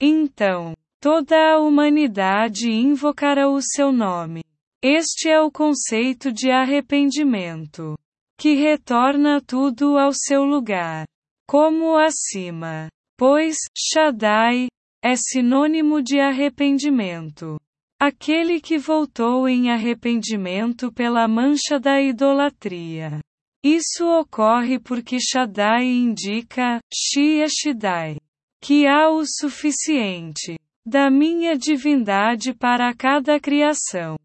[0.00, 4.42] Então, toda a humanidade invocará o seu nome.
[4.82, 7.96] Este é o conceito de arrependimento
[8.42, 11.06] que retorna tudo ao seu lugar.
[11.48, 12.88] Como acima.
[13.16, 14.66] Pois, Shaddai,
[15.00, 17.56] é sinônimo de arrependimento.
[18.00, 23.20] Aquele que voltou em arrependimento pela mancha da idolatria.
[23.64, 28.16] Isso ocorre porque Shaddai indica, Shi Shaddai,
[28.62, 30.56] que há o suficiente
[30.86, 34.16] da minha divindade para cada criação.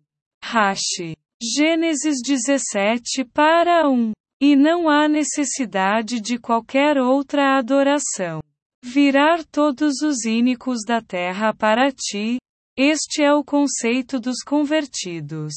[0.43, 1.17] Rashi.
[1.41, 4.11] Gênesis 17 para 1.
[4.39, 8.39] E não há necessidade de qualquer outra adoração.
[8.83, 12.37] Virar todos os ínicos da terra para ti,
[12.77, 15.53] este é o conceito dos convertidos.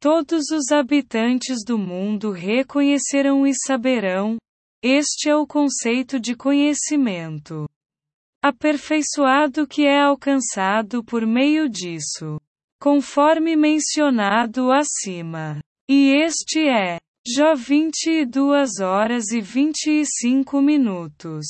[0.00, 4.38] Todos os habitantes do mundo reconhecerão e saberão,
[4.82, 7.66] este é o conceito de conhecimento.
[8.46, 12.38] Aperfeiçoado que é alcançado por meio disso
[12.78, 15.60] conforme mencionado acima.
[15.88, 21.46] E este é Jó 22 horas e 25 minutos.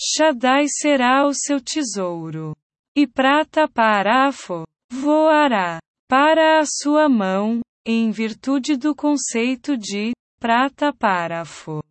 [0.00, 2.56] Shaddai será o seu tesouro.
[2.96, 11.82] E prata parafo voará para a sua mão, em virtude do conceito de prata parafo,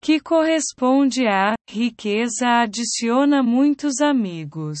[0.00, 4.78] que corresponde a riqueza adiciona muitos amigos.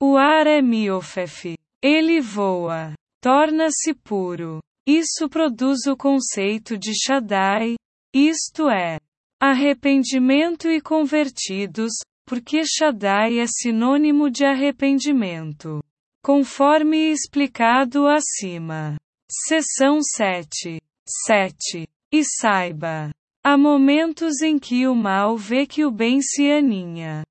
[0.00, 1.56] O ar é miofef.
[1.82, 2.92] Ele voa.
[3.22, 4.60] Torna-se puro.
[4.86, 7.76] Isso produz o conceito de Shaddai,
[8.12, 8.98] isto é,
[9.40, 11.92] arrependimento e convertidos,
[12.26, 15.80] porque Shaddai é sinônimo de arrependimento.
[16.24, 18.96] Conforme explicado acima.
[19.30, 20.80] Seção 7.
[21.26, 21.86] 7.
[22.12, 23.12] E saiba.
[23.44, 27.24] Há momentos em que o mal vê que o bem se aninha,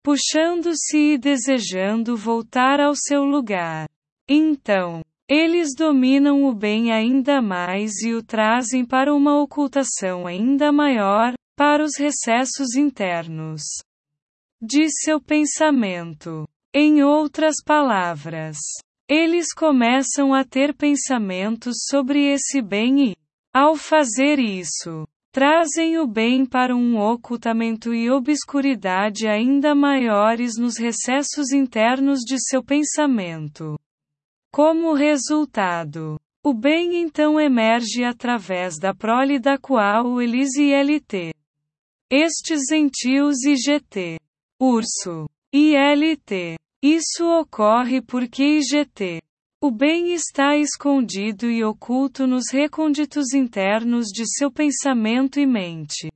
[0.00, 3.88] puxando-se e desejando voltar ao seu lugar.
[4.28, 11.34] Então, eles dominam o bem ainda mais e o trazem para uma ocultação ainda maior,
[11.56, 13.62] para os recessos internos
[14.60, 16.46] de seu pensamento.
[16.72, 18.56] Em outras palavras,
[19.08, 23.16] eles começam a ter pensamentos sobre esse bem e,
[23.52, 31.52] ao fazer isso, trazem o bem para um ocultamento e obscuridade ainda maiores nos recessos
[31.52, 33.78] internos de seu pensamento.
[34.52, 41.32] Como resultado, o bem então emerge através da prole da qual eles e LT.
[42.10, 44.18] Estes entios e GT.
[44.60, 45.26] Urso.
[45.50, 46.56] E LT.
[46.82, 49.22] Isso ocorre porque IGT.
[49.64, 56.10] O bem está escondido e oculto nos recônditos internos de seu pensamento e mente.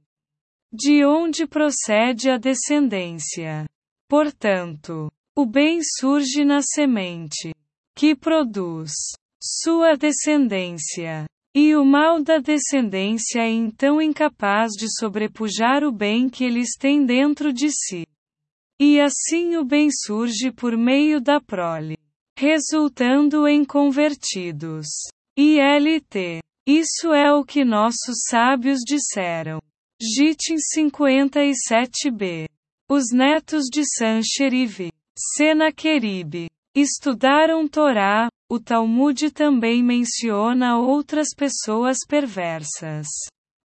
[0.72, 3.64] De onde procede a descendência.
[4.08, 7.54] Portanto, o bem surge na semente
[7.96, 8.90] que produz
[9.40, 11.26] sua descendência.
[11.54, 17.06] E o mal da descendência é então incapaz de sobrepujar o bem que eles têm
[17.06, 18.08] dentro de si.
[18.80, 21.96] E assim o bem surge por meio da prole,
[22.36, 24.86] resultando em convertidos.
[25.38, 26.40] ILT.
[26.66, 29.60] Isso é o que nossos sábios disseram.
[30.00, 32.46] Gitin 57b.
[32.90, 34.90] Os netos de Sancheriv.
[35.18, 36.48] Senaqueribe.
[36.74, 43.06] Estudaram Torá, o Talmud também menciona outras pessoas perversas,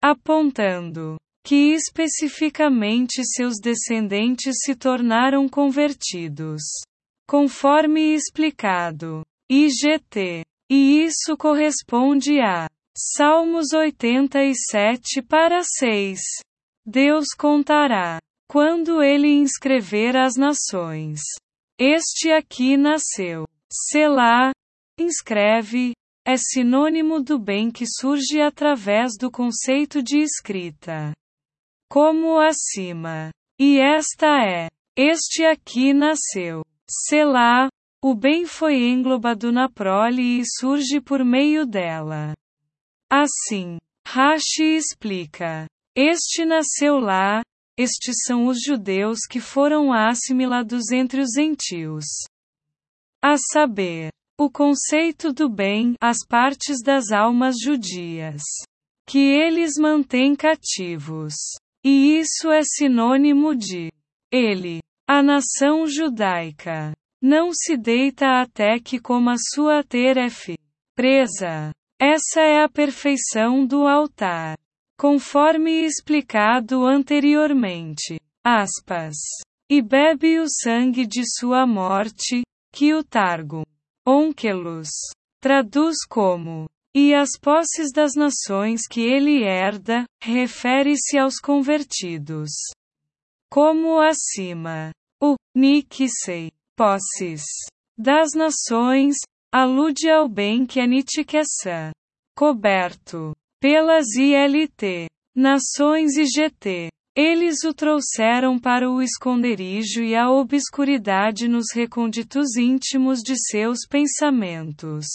[0.03, 1.15] apontando
[1.45, 6.61] que especificamente seus descendentes se tornaram convertidos,
[7.27, 9.21] conforme explicado.
[9.49, 10.43] IGT.
[10.69, 12.67] E isso corresponde a
[12.97, 16.19] Salmos 87 para 6.
[16.85, 18.19] Deus contará
[18.49, 21.19] quando ele inscrever as nações.
[21.79, 23.45] Este aqui nasceu.
[23.71, 24.51] Selá,
[24.99, 25.93] inscreve,
[26.25, 31.13] é sinônimo do bem que surge através do conceito de escrita.
[31.89, 33.29] Como acima.
[33.59, 34.67] E esta é.
[34.97, 36.63] Este aqui nasceu.
[36.89, 37.67] Selá,
[38.03, 42.33] o bem foi englobado na prole e surge por meio dela.
[43.11, 43.77] Assim,
[44.07, 45.67] Rashi explica.
[45.95, 47.41] Este nasceu lá,
[47.77, 52.05] estes são os judeus que foram assimilados entre os gentios.
[53.21, 54.09] A saber,
[54.39, 58.43] o conceito do bem, as partes das almas judias,
[59.07, 61.33] que eles mantêm cativos.
[61.83, 63.91] E isso é sinônimo de
[64.31, 66.91] ele, a nação judaica,
[67.21, 70.55] não se deita até que coma sua teref
[70.95, 71.71] presa.
[71.99, 74.57] Essa é a perfeição do altar.
[74.99, 78.19] Conforme explicado anteriormente.
[78.45, 79.15] Aspas.
[79.69, 82.43] E bebe o sangue de sua morte,
[82.73, 83.63] que o Targum.
[84.05, 84.89] Onkelos.
[85.41, 86.67] Traduz como.
[86.95, 92.49] E as posses das nações que ele herda, refere-se aos convertidos.
[93.49, 94.91] Como acima.
[95.21, 97.43] O Nikisei, posses
[97.97, 99.15] das nações,
[99.51, 101.91] alude ao bem que é Nitikesan,
[102.35, 106.89] coberto pelas ILT, Nações e GT.
[107.15, 115.07] Eles o trouxeram para o esconderijo e a obscuridade nos recônditos íntimos de seus pensamentos.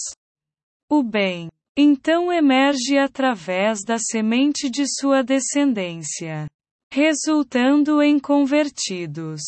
[0.89, 6.47] O bem, então emerge através da semente de sua descendência,
[6.93, 9.41] resultando em convertidos.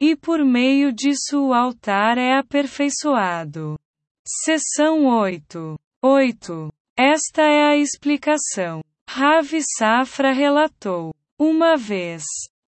[0.00, 3.76] E por meio disso o altar é aperfeiçoado.
[4.24, 5.76] Seção 8.
[6.00, 6.72] 8.
[6.96, 8.84] Esta é a explicação.
[9.10, 11.12] Ravi Safra relatou.
[11.36, 12.22] Uma vez,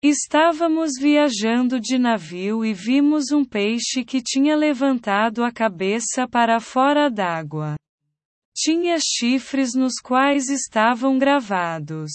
[0.02, 7.10] estávamos viajando de navio e vimos um peixe que tinha levantado a cabeça para fora
[7.10, 7.76] d'água.
[8.56, 12.10] Tinha chifres nos quais estavam gravados.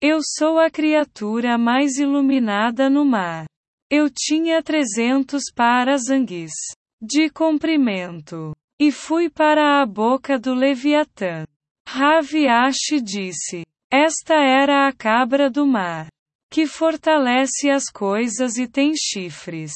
[0.00, 3.46] Eu sou a criatura mais iluminada no mar.
[3.90, 6.52] Eu tinha trezentos parazangues
[7.00, 8.54] de comprimento.
[8.78, 11.46] E fui para a boca do Leviatã.
[11.88, 16.08] Raviashi disse: Esta era a cabra do mar,
[16.50, 19.72] que fortalece as coisas e tem chifres.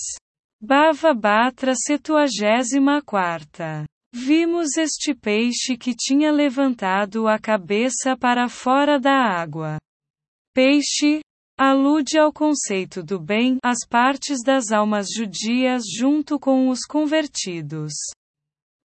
[0.61, 3.87] Bava Batra 74.
[4.13, 9.79] Vimos este peixe que tinha levantado a cabeça para fora da água.
[10.63, 11.23] Peixe
[11.59, 17.95] alude ao conceito do bem, as partes das almas judias junto com os convertidos.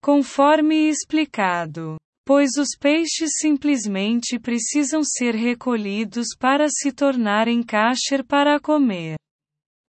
[0.05, 1.97] Conforme explicado.
[2.27, 9.17] Pois os peixes simplesmente precisam ser recolhidos para se tornarem kasher para comer.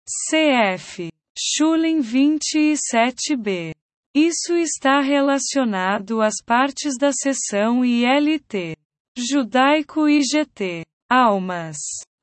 [0.08, 1.10] Cf.
[1.38, 3.74] Shulim 27b.
[4.16, 8.74] Isso está relacionado às partes da seção ILT.
[9.18, 10.82] Judaico e GT.
[11.14, 11.76] Almas.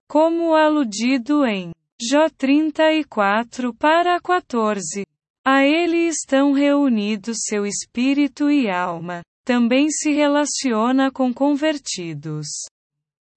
[0.10, 5.06] Como aludido em Jó 34 para 14.
[5.48, 9.22] A ele estão reunidos seu espírito e alma.
[9.46, 12.48] Também se relaciona com convertidos.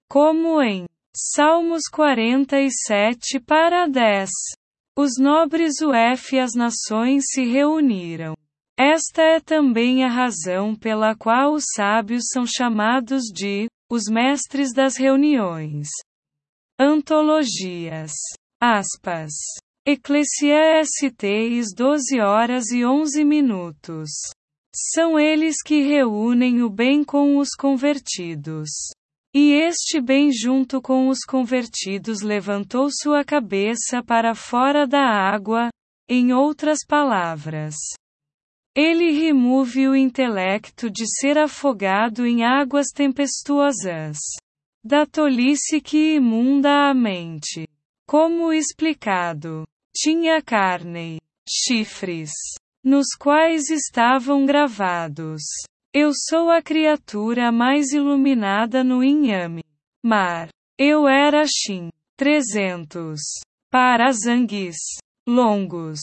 [0.09, 0.83] Como em
[1.15, 4.29] Salmos 47 para 10.
[4.97, 8.35] Os nobres UF e as nações se reuniram.
[8.77, 14.95] Esta é também a razão pela qual os sábios são chamados de os mestres das
[14.97, 15.87] reuniões.
[16.79, 18.11] Antologias.
[18.61, 19.31] Aspas.
[19.87, 24.09] Eclesiastes 12 horas e 11 minutos.
[24.75, 28.69] São eles que reúnem o bem com os convertidos.
[29.33, 35.69] E este bem junto com os convertidos levantou sua cabeça para fora da água,
[36.09, 37.75] em outras palavras.
[38.75, 44.17] Ele remove o intelecto de ser afogado em águas tempestuosas.
[44.83, 47.65] Da tolice que imunda a mente.
[48.05, 49.65] Como explicado,
[49.95, 52.31] tinha carne, chifres,
[52.83, 55.41] nos quais estavam gravados:
[55.93, 59.63] Eu sou a criatura mais iluminada no inhame.
[60.03, 60.49] Mar.
[60.77, 61.89] Eu era Shin.
[62.17, 63.21] 300.
[63.71, 64.75] Para Zanguis.
[65.25, 66.01] Longos.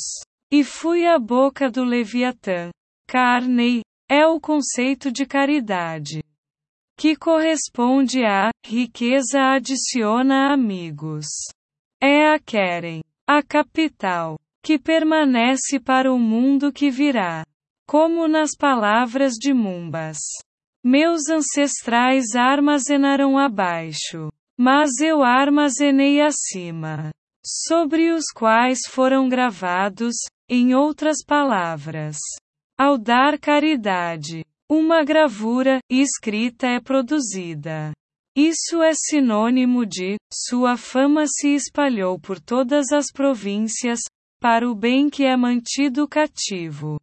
[0.54, 2.70] E fui a boca do Leviatã.
[3.08, 6.22] Carne é o conceito de caridade.
[6.94, 11.24] Que corresponde a riqueza adiciona amigos.
[11.98, 17.46] É a Keren, a capital, que permanece para o mundo que virá.
[17.88, 20.18] Como nas palavras de Mumbas.
[20.84, 27.10] Meus ancestrais armazenaram abaixo, mas eu armazenei acima,
[27.42, 30.14] sobre os quais foram gravados,
[30.54, 32.18] em outras palavras,
[32.78, 37.90] ao dar caridade, uma gravura escrita é produzida.
[38.36, 44.00] Isso é sinônimo de sua fama se espalhou por todas as províncias,
[44.38, 47.00] para o bem que é mantido cativo.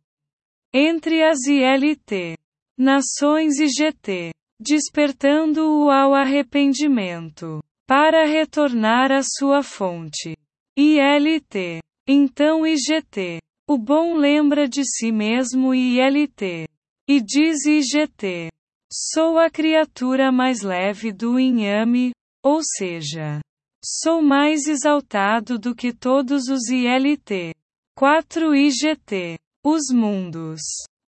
[0.72, 2.38] Entre as ILT,
[2.78, 10.38] nações e GT, despertando-o ao arrependimento, para retornar à sua fonte.
[10.78, 11.82] ILT,
[12.12, 13.40] então IGT.
[13.70, 16.68] O bom lembra de si mesmo e ILT.
[17.08, 18.50] E diz IGT.
[18.92, 22.12] Sou a criatura mais leve do inhame,
[22.44, 23.40] ou seja,
[23.86, 27.54] sou mais exaltado do que todos os ILT.
[27.96, 29.38] 4 IGT.
[29.64, 30.62] Os mundos.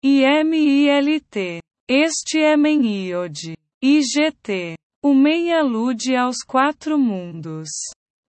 [0.04, 1.62] IMILT.
[1.88, 3.56] Este é Meniode.
[3.82, 4.74] IGT.
[5.02, 7.70] O MEN alude aos quatro mundos.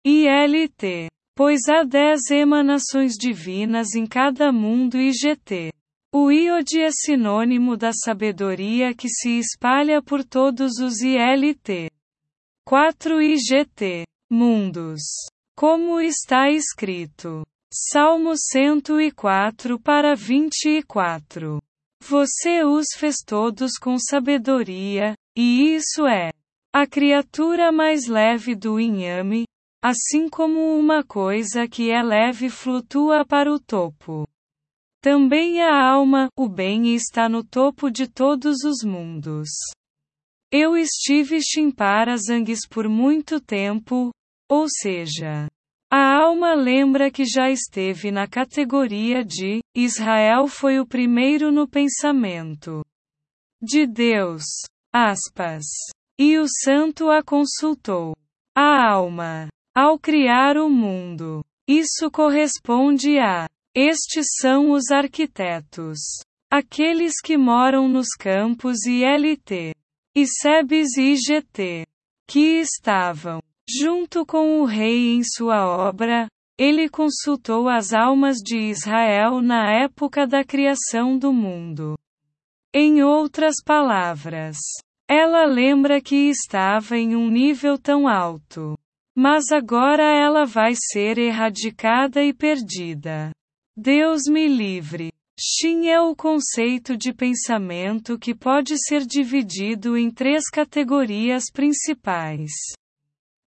[0.05, 1.09] ILT
[1.39, 5.71] pois há dez emanações divinas em cada mundo IGT.
[6.13, 11.89] O IOD é sinônimo da sabedoria que se espalha por todos os ILT.
[12.67, 14.03] 4 IGT.
[14.29, 14.99] Mundos.
[15.55, 17.47] Como está escrito.
[17.73, 21.61] Salmo 104 para 24.
[22.03, 26.33] Você os fez todos com sabedoria, e isso é
[26.75, 29.45] a criatura mais leve do inhame,
[29.81, 34.27] Assim como uma coisa que é leve flutua para o topo.
[35.01, 39.47] Também a alma, o bem está no topo de todos os mundos.
[40.51, 41.39] Eu estive
[42.17, 44.11] Zangues por muito tempo,
[44.49, 45.47] ou seja,
[45.89, 52.83] a alma lembra que já esteve na categoria de Israel foi o primeiro no pensamento
[53.61, 54.43] de Deus.
[54.93, 55.65] Aspas.
[56.19, 58.13] E o santo a consultou.
[58.55, 59.47] A alma
[59.79, 61.41] ao criar o mundo.
[61.65, 63.47] Isso corresponde a.
[63.73, 65.99] Estes são os arquitetos.
[66.51, 69.73] Aqueles que moram nos campos ILT.
[70.17, 71.87] SEBs e IGT.
[72.27, 73.41] Que estavam.
[73.69, 76.27] Junto com o rei em sua obra,
[76.57, 81.97] ele consultou as almas de Israel na época da criação do mundo.
[82.73, 84.57] Em outras palavras,
[85.07, 88.77] ela lembra que estava em um nível tão alto
[89.19, 93.31] mas agora ela vai ser erradicada e perdida.
[93.75, 95.11] Deus me livre.
[95.37, 102.49] Shin é o conceito de pensamento que pode ser dividido em três categorias principais: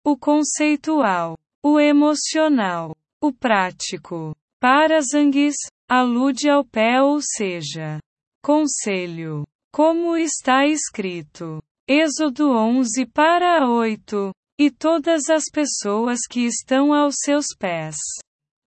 [0.04, 4.36] o conceitual, o emocional, o prático.
[4.60, 5.56] Para Zanguis,
[5.88, 7.98] alude ao pé ou seja,
[8.44, 9.46] conselho.
[9.72, 11.62] Como está escrito.
[11.88, 14.34] Êxodo 11 para 8.
[14.64, 17.96] E todas as pessoas que estão aos seus pés.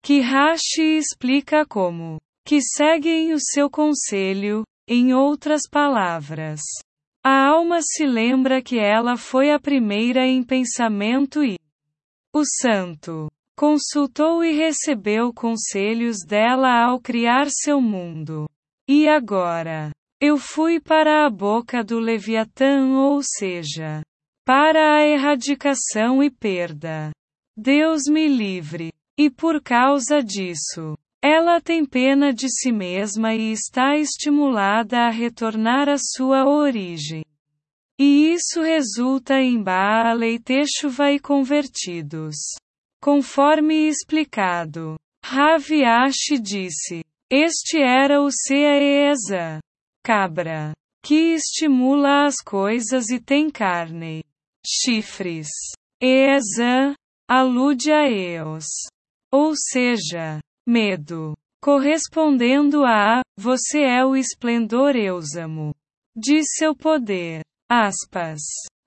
[0.04, 6.60] Que Rashi explica como que seguem o seu conselho, em outras palavras.
[7.24, 11.58] A alma se lembra que ela foi a primeira em pensamento e
[12.32, 13.28] o santo
[13.58, 18.48] consultou e recebeu conselhos dela ao criar seu mundo.
[18.86, 24.02] E agora, eu fui para a boca do Leviatã, ou seja,
[24.52, 27.12] para a erradicação e perda.
[27.56, 28.92] Deus me livre.
[29.16, 35.88] E por causa disso, ela tem pena de si mesma e está estimulada a retornar
[35.88, 37.24] à sua origem.
[37.96, 42.34] E isso resulta em Baal e Techuva e convertidos.
[43.00, 49.60] Conforme explicado, Ravi Ashi disse: Este era o Seaeza,
[50.02, 50.72] cabra,
[51.04, 54.24] que estimula as coisas e tem carne,
[54.66, 55.48] chifres.
[56.02, 56.94] Eeza
[57.28, 58.64] alude a Eos,
[59.32, 61.36] ou seja, medo.
[61.62, 65.74] Correspondendo a, você é o esplendor eusamo.
[66.16, 67.42] De seu poder.
[67.70, 68.40] Aspas.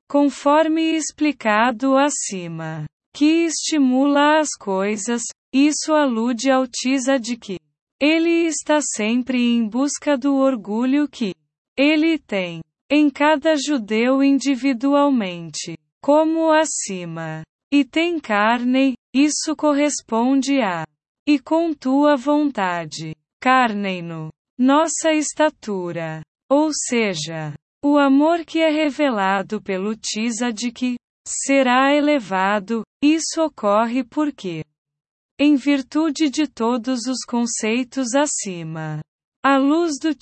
[0.09, 2.85] Conforme explicado acima.
[3.15, 5.21] Que estimula as coisas,
[5.53, 7.59] isso alude ao Tisa de que
[8.01, 11.33] ele está sempre em busca do orgulho que
[11.77, 12.61] ele tem
[12.95, 17.41] em cada judeu individualmente, como acima.
[17.73, 20.85] E tem carne, isso corresponde a
[21.27, 24.29] e com tua vontade, carnem-no,
[24.59, 26.21] nossa estatura.
[26.47, 29.95] Ou seja, o amor que é revelado pelo
[30.53, 30.95] de que
[31.27, 34.63] será elevado, isso ocorre porque,
[35.39, 38.99] em virtude de todos os conceitos acima,
[39.43, 40.13] a luz do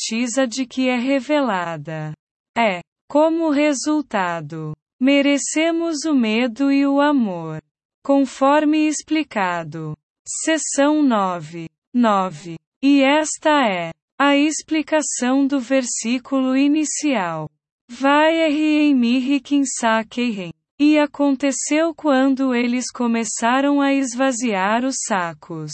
[0.48, 2.14] de que é revelada.
[2.58, 7.62] É, como resultado, merecemos o medo e o amor.
[8.04, 9.96] Conforme explicado.
[10.26, 11.70] Seção 9.
[11.94, 12.58] 9.
[12.84, 17.50] E esta é a explicação do versículo inicial.
[17.90, 20.52] Vai em Mirikinsakeiren.
[20.80, 25.72] E aconteceu quando eles começaram a esvaziar os sacos.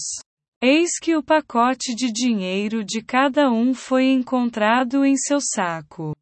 [0.62, 6.16] Eis que o pacote de dinheiro de cada um foi encontrado em seu saco.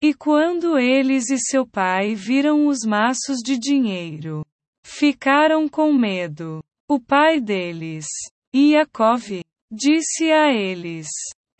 [0.00, 4.46] E quando eles e seu pai viram os maços de dinheiro,
[4.84, 6.62] ficaram com medo.
[6.88, 8.06] O pai deles,
[8.54, 11.08] Iacov, disse a eles: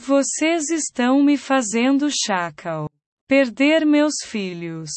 [0.01, 2.89] Vocês estão me fazendo chacal.
[3.27, 4.91] Perder meus filhos.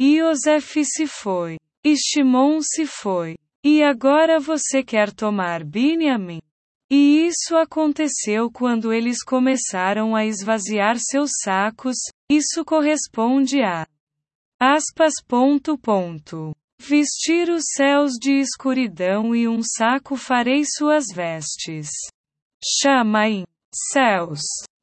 [0.00, 1.58] Iosef se foi.
[1.84, 3.36] E Shimon se foi.
[3.62, 6.40] E agora você quer tomar Binyamin?
[6.90, 11.96] E isso aconteceu quando eles começaram a esvaziar seus sacos,
[12.30, 13.86] isso corresponde a
[14.60, 16.54] aspas ponto ponto.
[16.78, 21.88] Vestir os céus de escuridão e um saco farei suas vestes.
[22.62, 23.44] Chama-em
[23.92, 24.40] céus.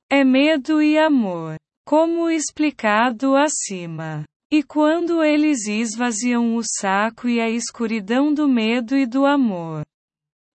[0.09, 4.23] É medo e amor, como explicado acima.
[4.51, 9.83] E quando eles esvaziam o saco e a escuridão do medo e do amor,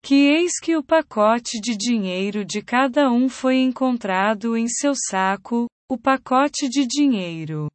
[0.04, 5.66] que eis que o pacote de dinheiro de cada um foi encontrado em seu saco,
[5.90, 7.70] o pacote de dinheiro.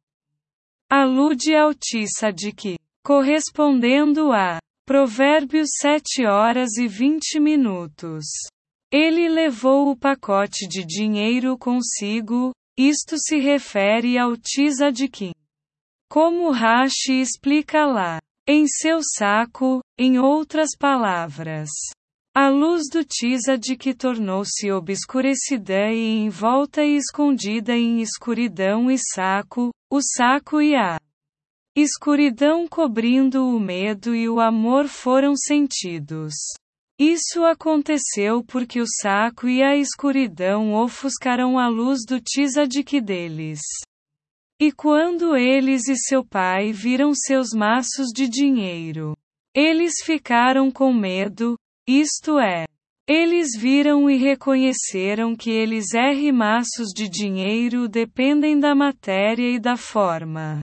[0.88, 1.72] Alude ao
[2.56, 8.26] que correspondendo a Provérbios 7 horas e 20 minutos.
[8.92, 15.32] Ele levou o pacote de dinheiro consigo, isto se refere ao Tzadikim.
[16.08, 21.70] Como Rashi explica lá, em seu saco, em outras palavras.
[22.34, 30.00] A luz do Tzaddik tornou-se obscurecida e envolta e escondida em escuridão e saco, o
[30.00, 31.00] saco e a
[31.76, 36.34] Escuridão cobrindo o medo e o amor foram sentidos.
[37.00, 43.60] Isso aconteceu porque o saco e a escuridão ofuscaram a luz do Tzaddik deles.
[44.60, 49.16] E quando eles e seu pai viram seus maços de dinheiro,
[49.54, 51.56] eles ficaram com medo,
[51.98, 52.66] isto é,
[53.08, 59.76] eles viram e reconheceram que eles R maços de dinheiro dependem da matéria e da
[59.76, 60.60] forma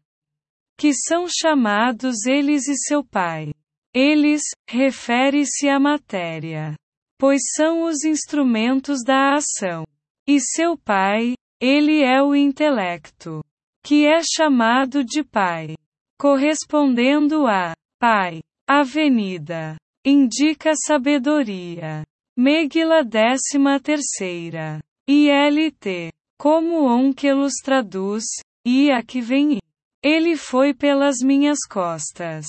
[0.77, 3.51] que são chamados eles e seu pai.
[3.93, 6.75] Eles, refere-se à matéria.
[7.19, 9.83] pois são os instrumentos da ação.
[10.27, 13.43] E seu pai, ele é o intelecto,
[13.83, 15.75] que é chamado de pai,
[16.19, 18.41] correspondendo a pai.
[18.69, 19.77] Avenida
[20.07, 22.01] indica sabedoria.
[22.37, 24.79] Megila 13 terceira.
[25.05, 26.13] ILT.
[26.39, 28.23] Como Onkelos traduz,
[28.65, 29.59] e a que vem.
[30.01, 32.45] Ele foi pelas minhas costas.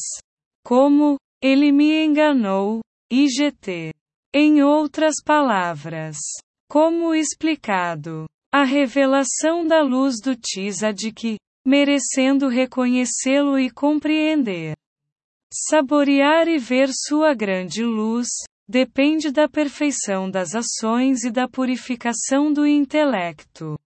[0.65, 2.81] Como, ele me enganou,
[3.11, 3.93] IGT.
[4.33, 6.17] Em outras palavras,
[6.71, 10.37] como explicado, a revelação da luz do
[11.13, 14.77] que, merecendo reconhecê-lo e compreender,
[15.53, 18.29] saborear e ver sua grande luz,
[18.69, 23.79] depende da perfeição das ações e da purificação do intelecto.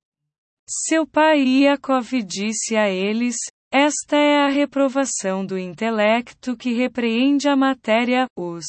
[0.68, 3.36] Seu pai Iakov disse a eles:
[3.70, 8.64] Esta é a reprovação do intelecto que repreende a matéria, os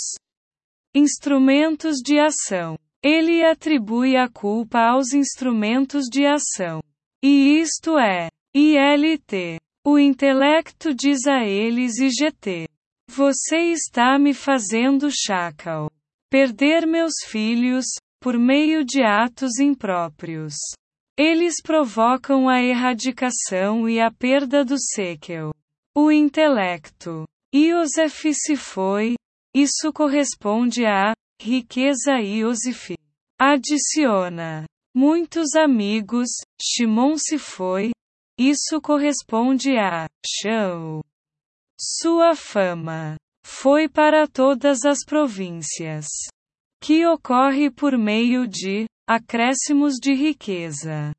[0.93, 2.77] instrumentos de ação.
[3.01, 6.81] Ele atribui a culpa aos instrumentos de ação.
[7.23, 9.59] E isto é, ILT.
[9.85, 12.65] O intelecto diz a eles e GT.
[13.15, 15.87] Você está me fazendo chacal.
[16.31, 17.85] Perder meus filhos,
[18.19, 20.55] por meio de atos impróprios.
[21.15, 25.51] Eles provocam a erradicação e a perda do séquel.
[25.95, 27.25] O intelecto.
[27.53, 29.13] Iosef se foi.
[29.55, 32.95] Isso corresponde a riqueza Iosif.
[33.39, 34.65] Adiciona.
[34.95, 36.29] Muitos amigos,
[36.59, 37.91] Shimon se foi.
[38.39, 41.03] Isso corresponde a Shão.
[41.85, 46.07] Sua fama foi para todas as províncias.
[46.81, 51.11] Que ocorre por meio de acréscimos de riqueza.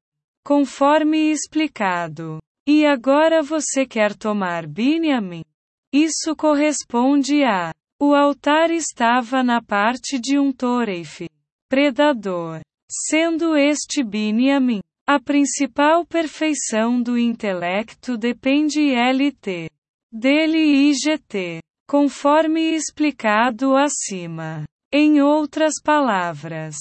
[0.43, 2.39] Conforme explicado.
[2.67, 5.45] E agora você quer tomar Binyamin?
[5.93, 7.75] Isso corresponde a.
[8.01, 11.29] O altar estava na parte de um Toreif,
[11.69, 12.63] predador.
[12.91, 19.74] Sendo este Binyamin, a principal perfeição do intelecto depende LT
[20.15, 24.65] dele e IGT, conforme explicado acima.
[24.93, 26.77] Em outras palavras,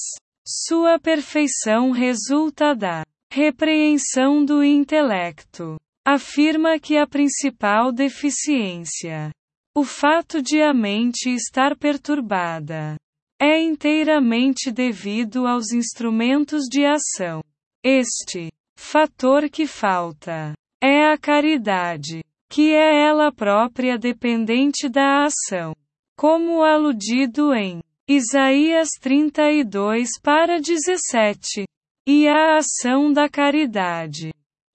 [0.47, 5.77] sua perfeição resulta da repreensão do intelecto.
[6.05, 9.31] Afirma que a principal deficiência,
[9.75, 12.97] o fato de a mente estar perturbada,
[13.41, 17.41] é inteiramente devido aos instrumentos de ação.
[17.83, 22.21] Este fator que falta é a caridade,
[22.53, 25.73] que é ela própria dependente da ação,
[26.15, 31.65] como aludido em Isaías 32 para 17.
[32.07, 34.31] E a ação da caridade,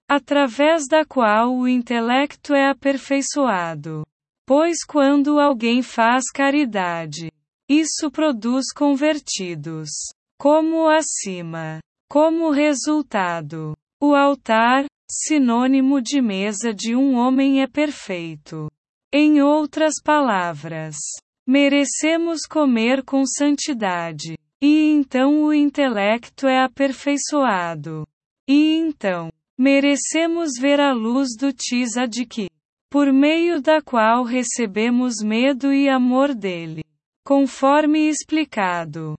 [0.09, 4.05] através da qual o intelecto é aperfeiçoado.
[4.45, 7.31] Pois quando alguém faz caridade,
[7.69, 9.89] isso produz convertidos.
[10.37, 11.79] Como acima.
[12.09, 18.69] Como resultado, o altar, sinônimo de mesa de um homem, é perfeito.
[19.11, 20.95] Em outras palavras,
[21.51, 24.37] Merecemos comer com santidade.
[24.61, 28.05] E então o intelecto é aperfeiçoado.
[28.47, 31.51] E então, merecemos ver a luz do
[32.27, 32.51] que,
[32.87, 36.83] por meio da qual recebemos medo e amor dele.
[37.25, 39.17] Conforme explicado.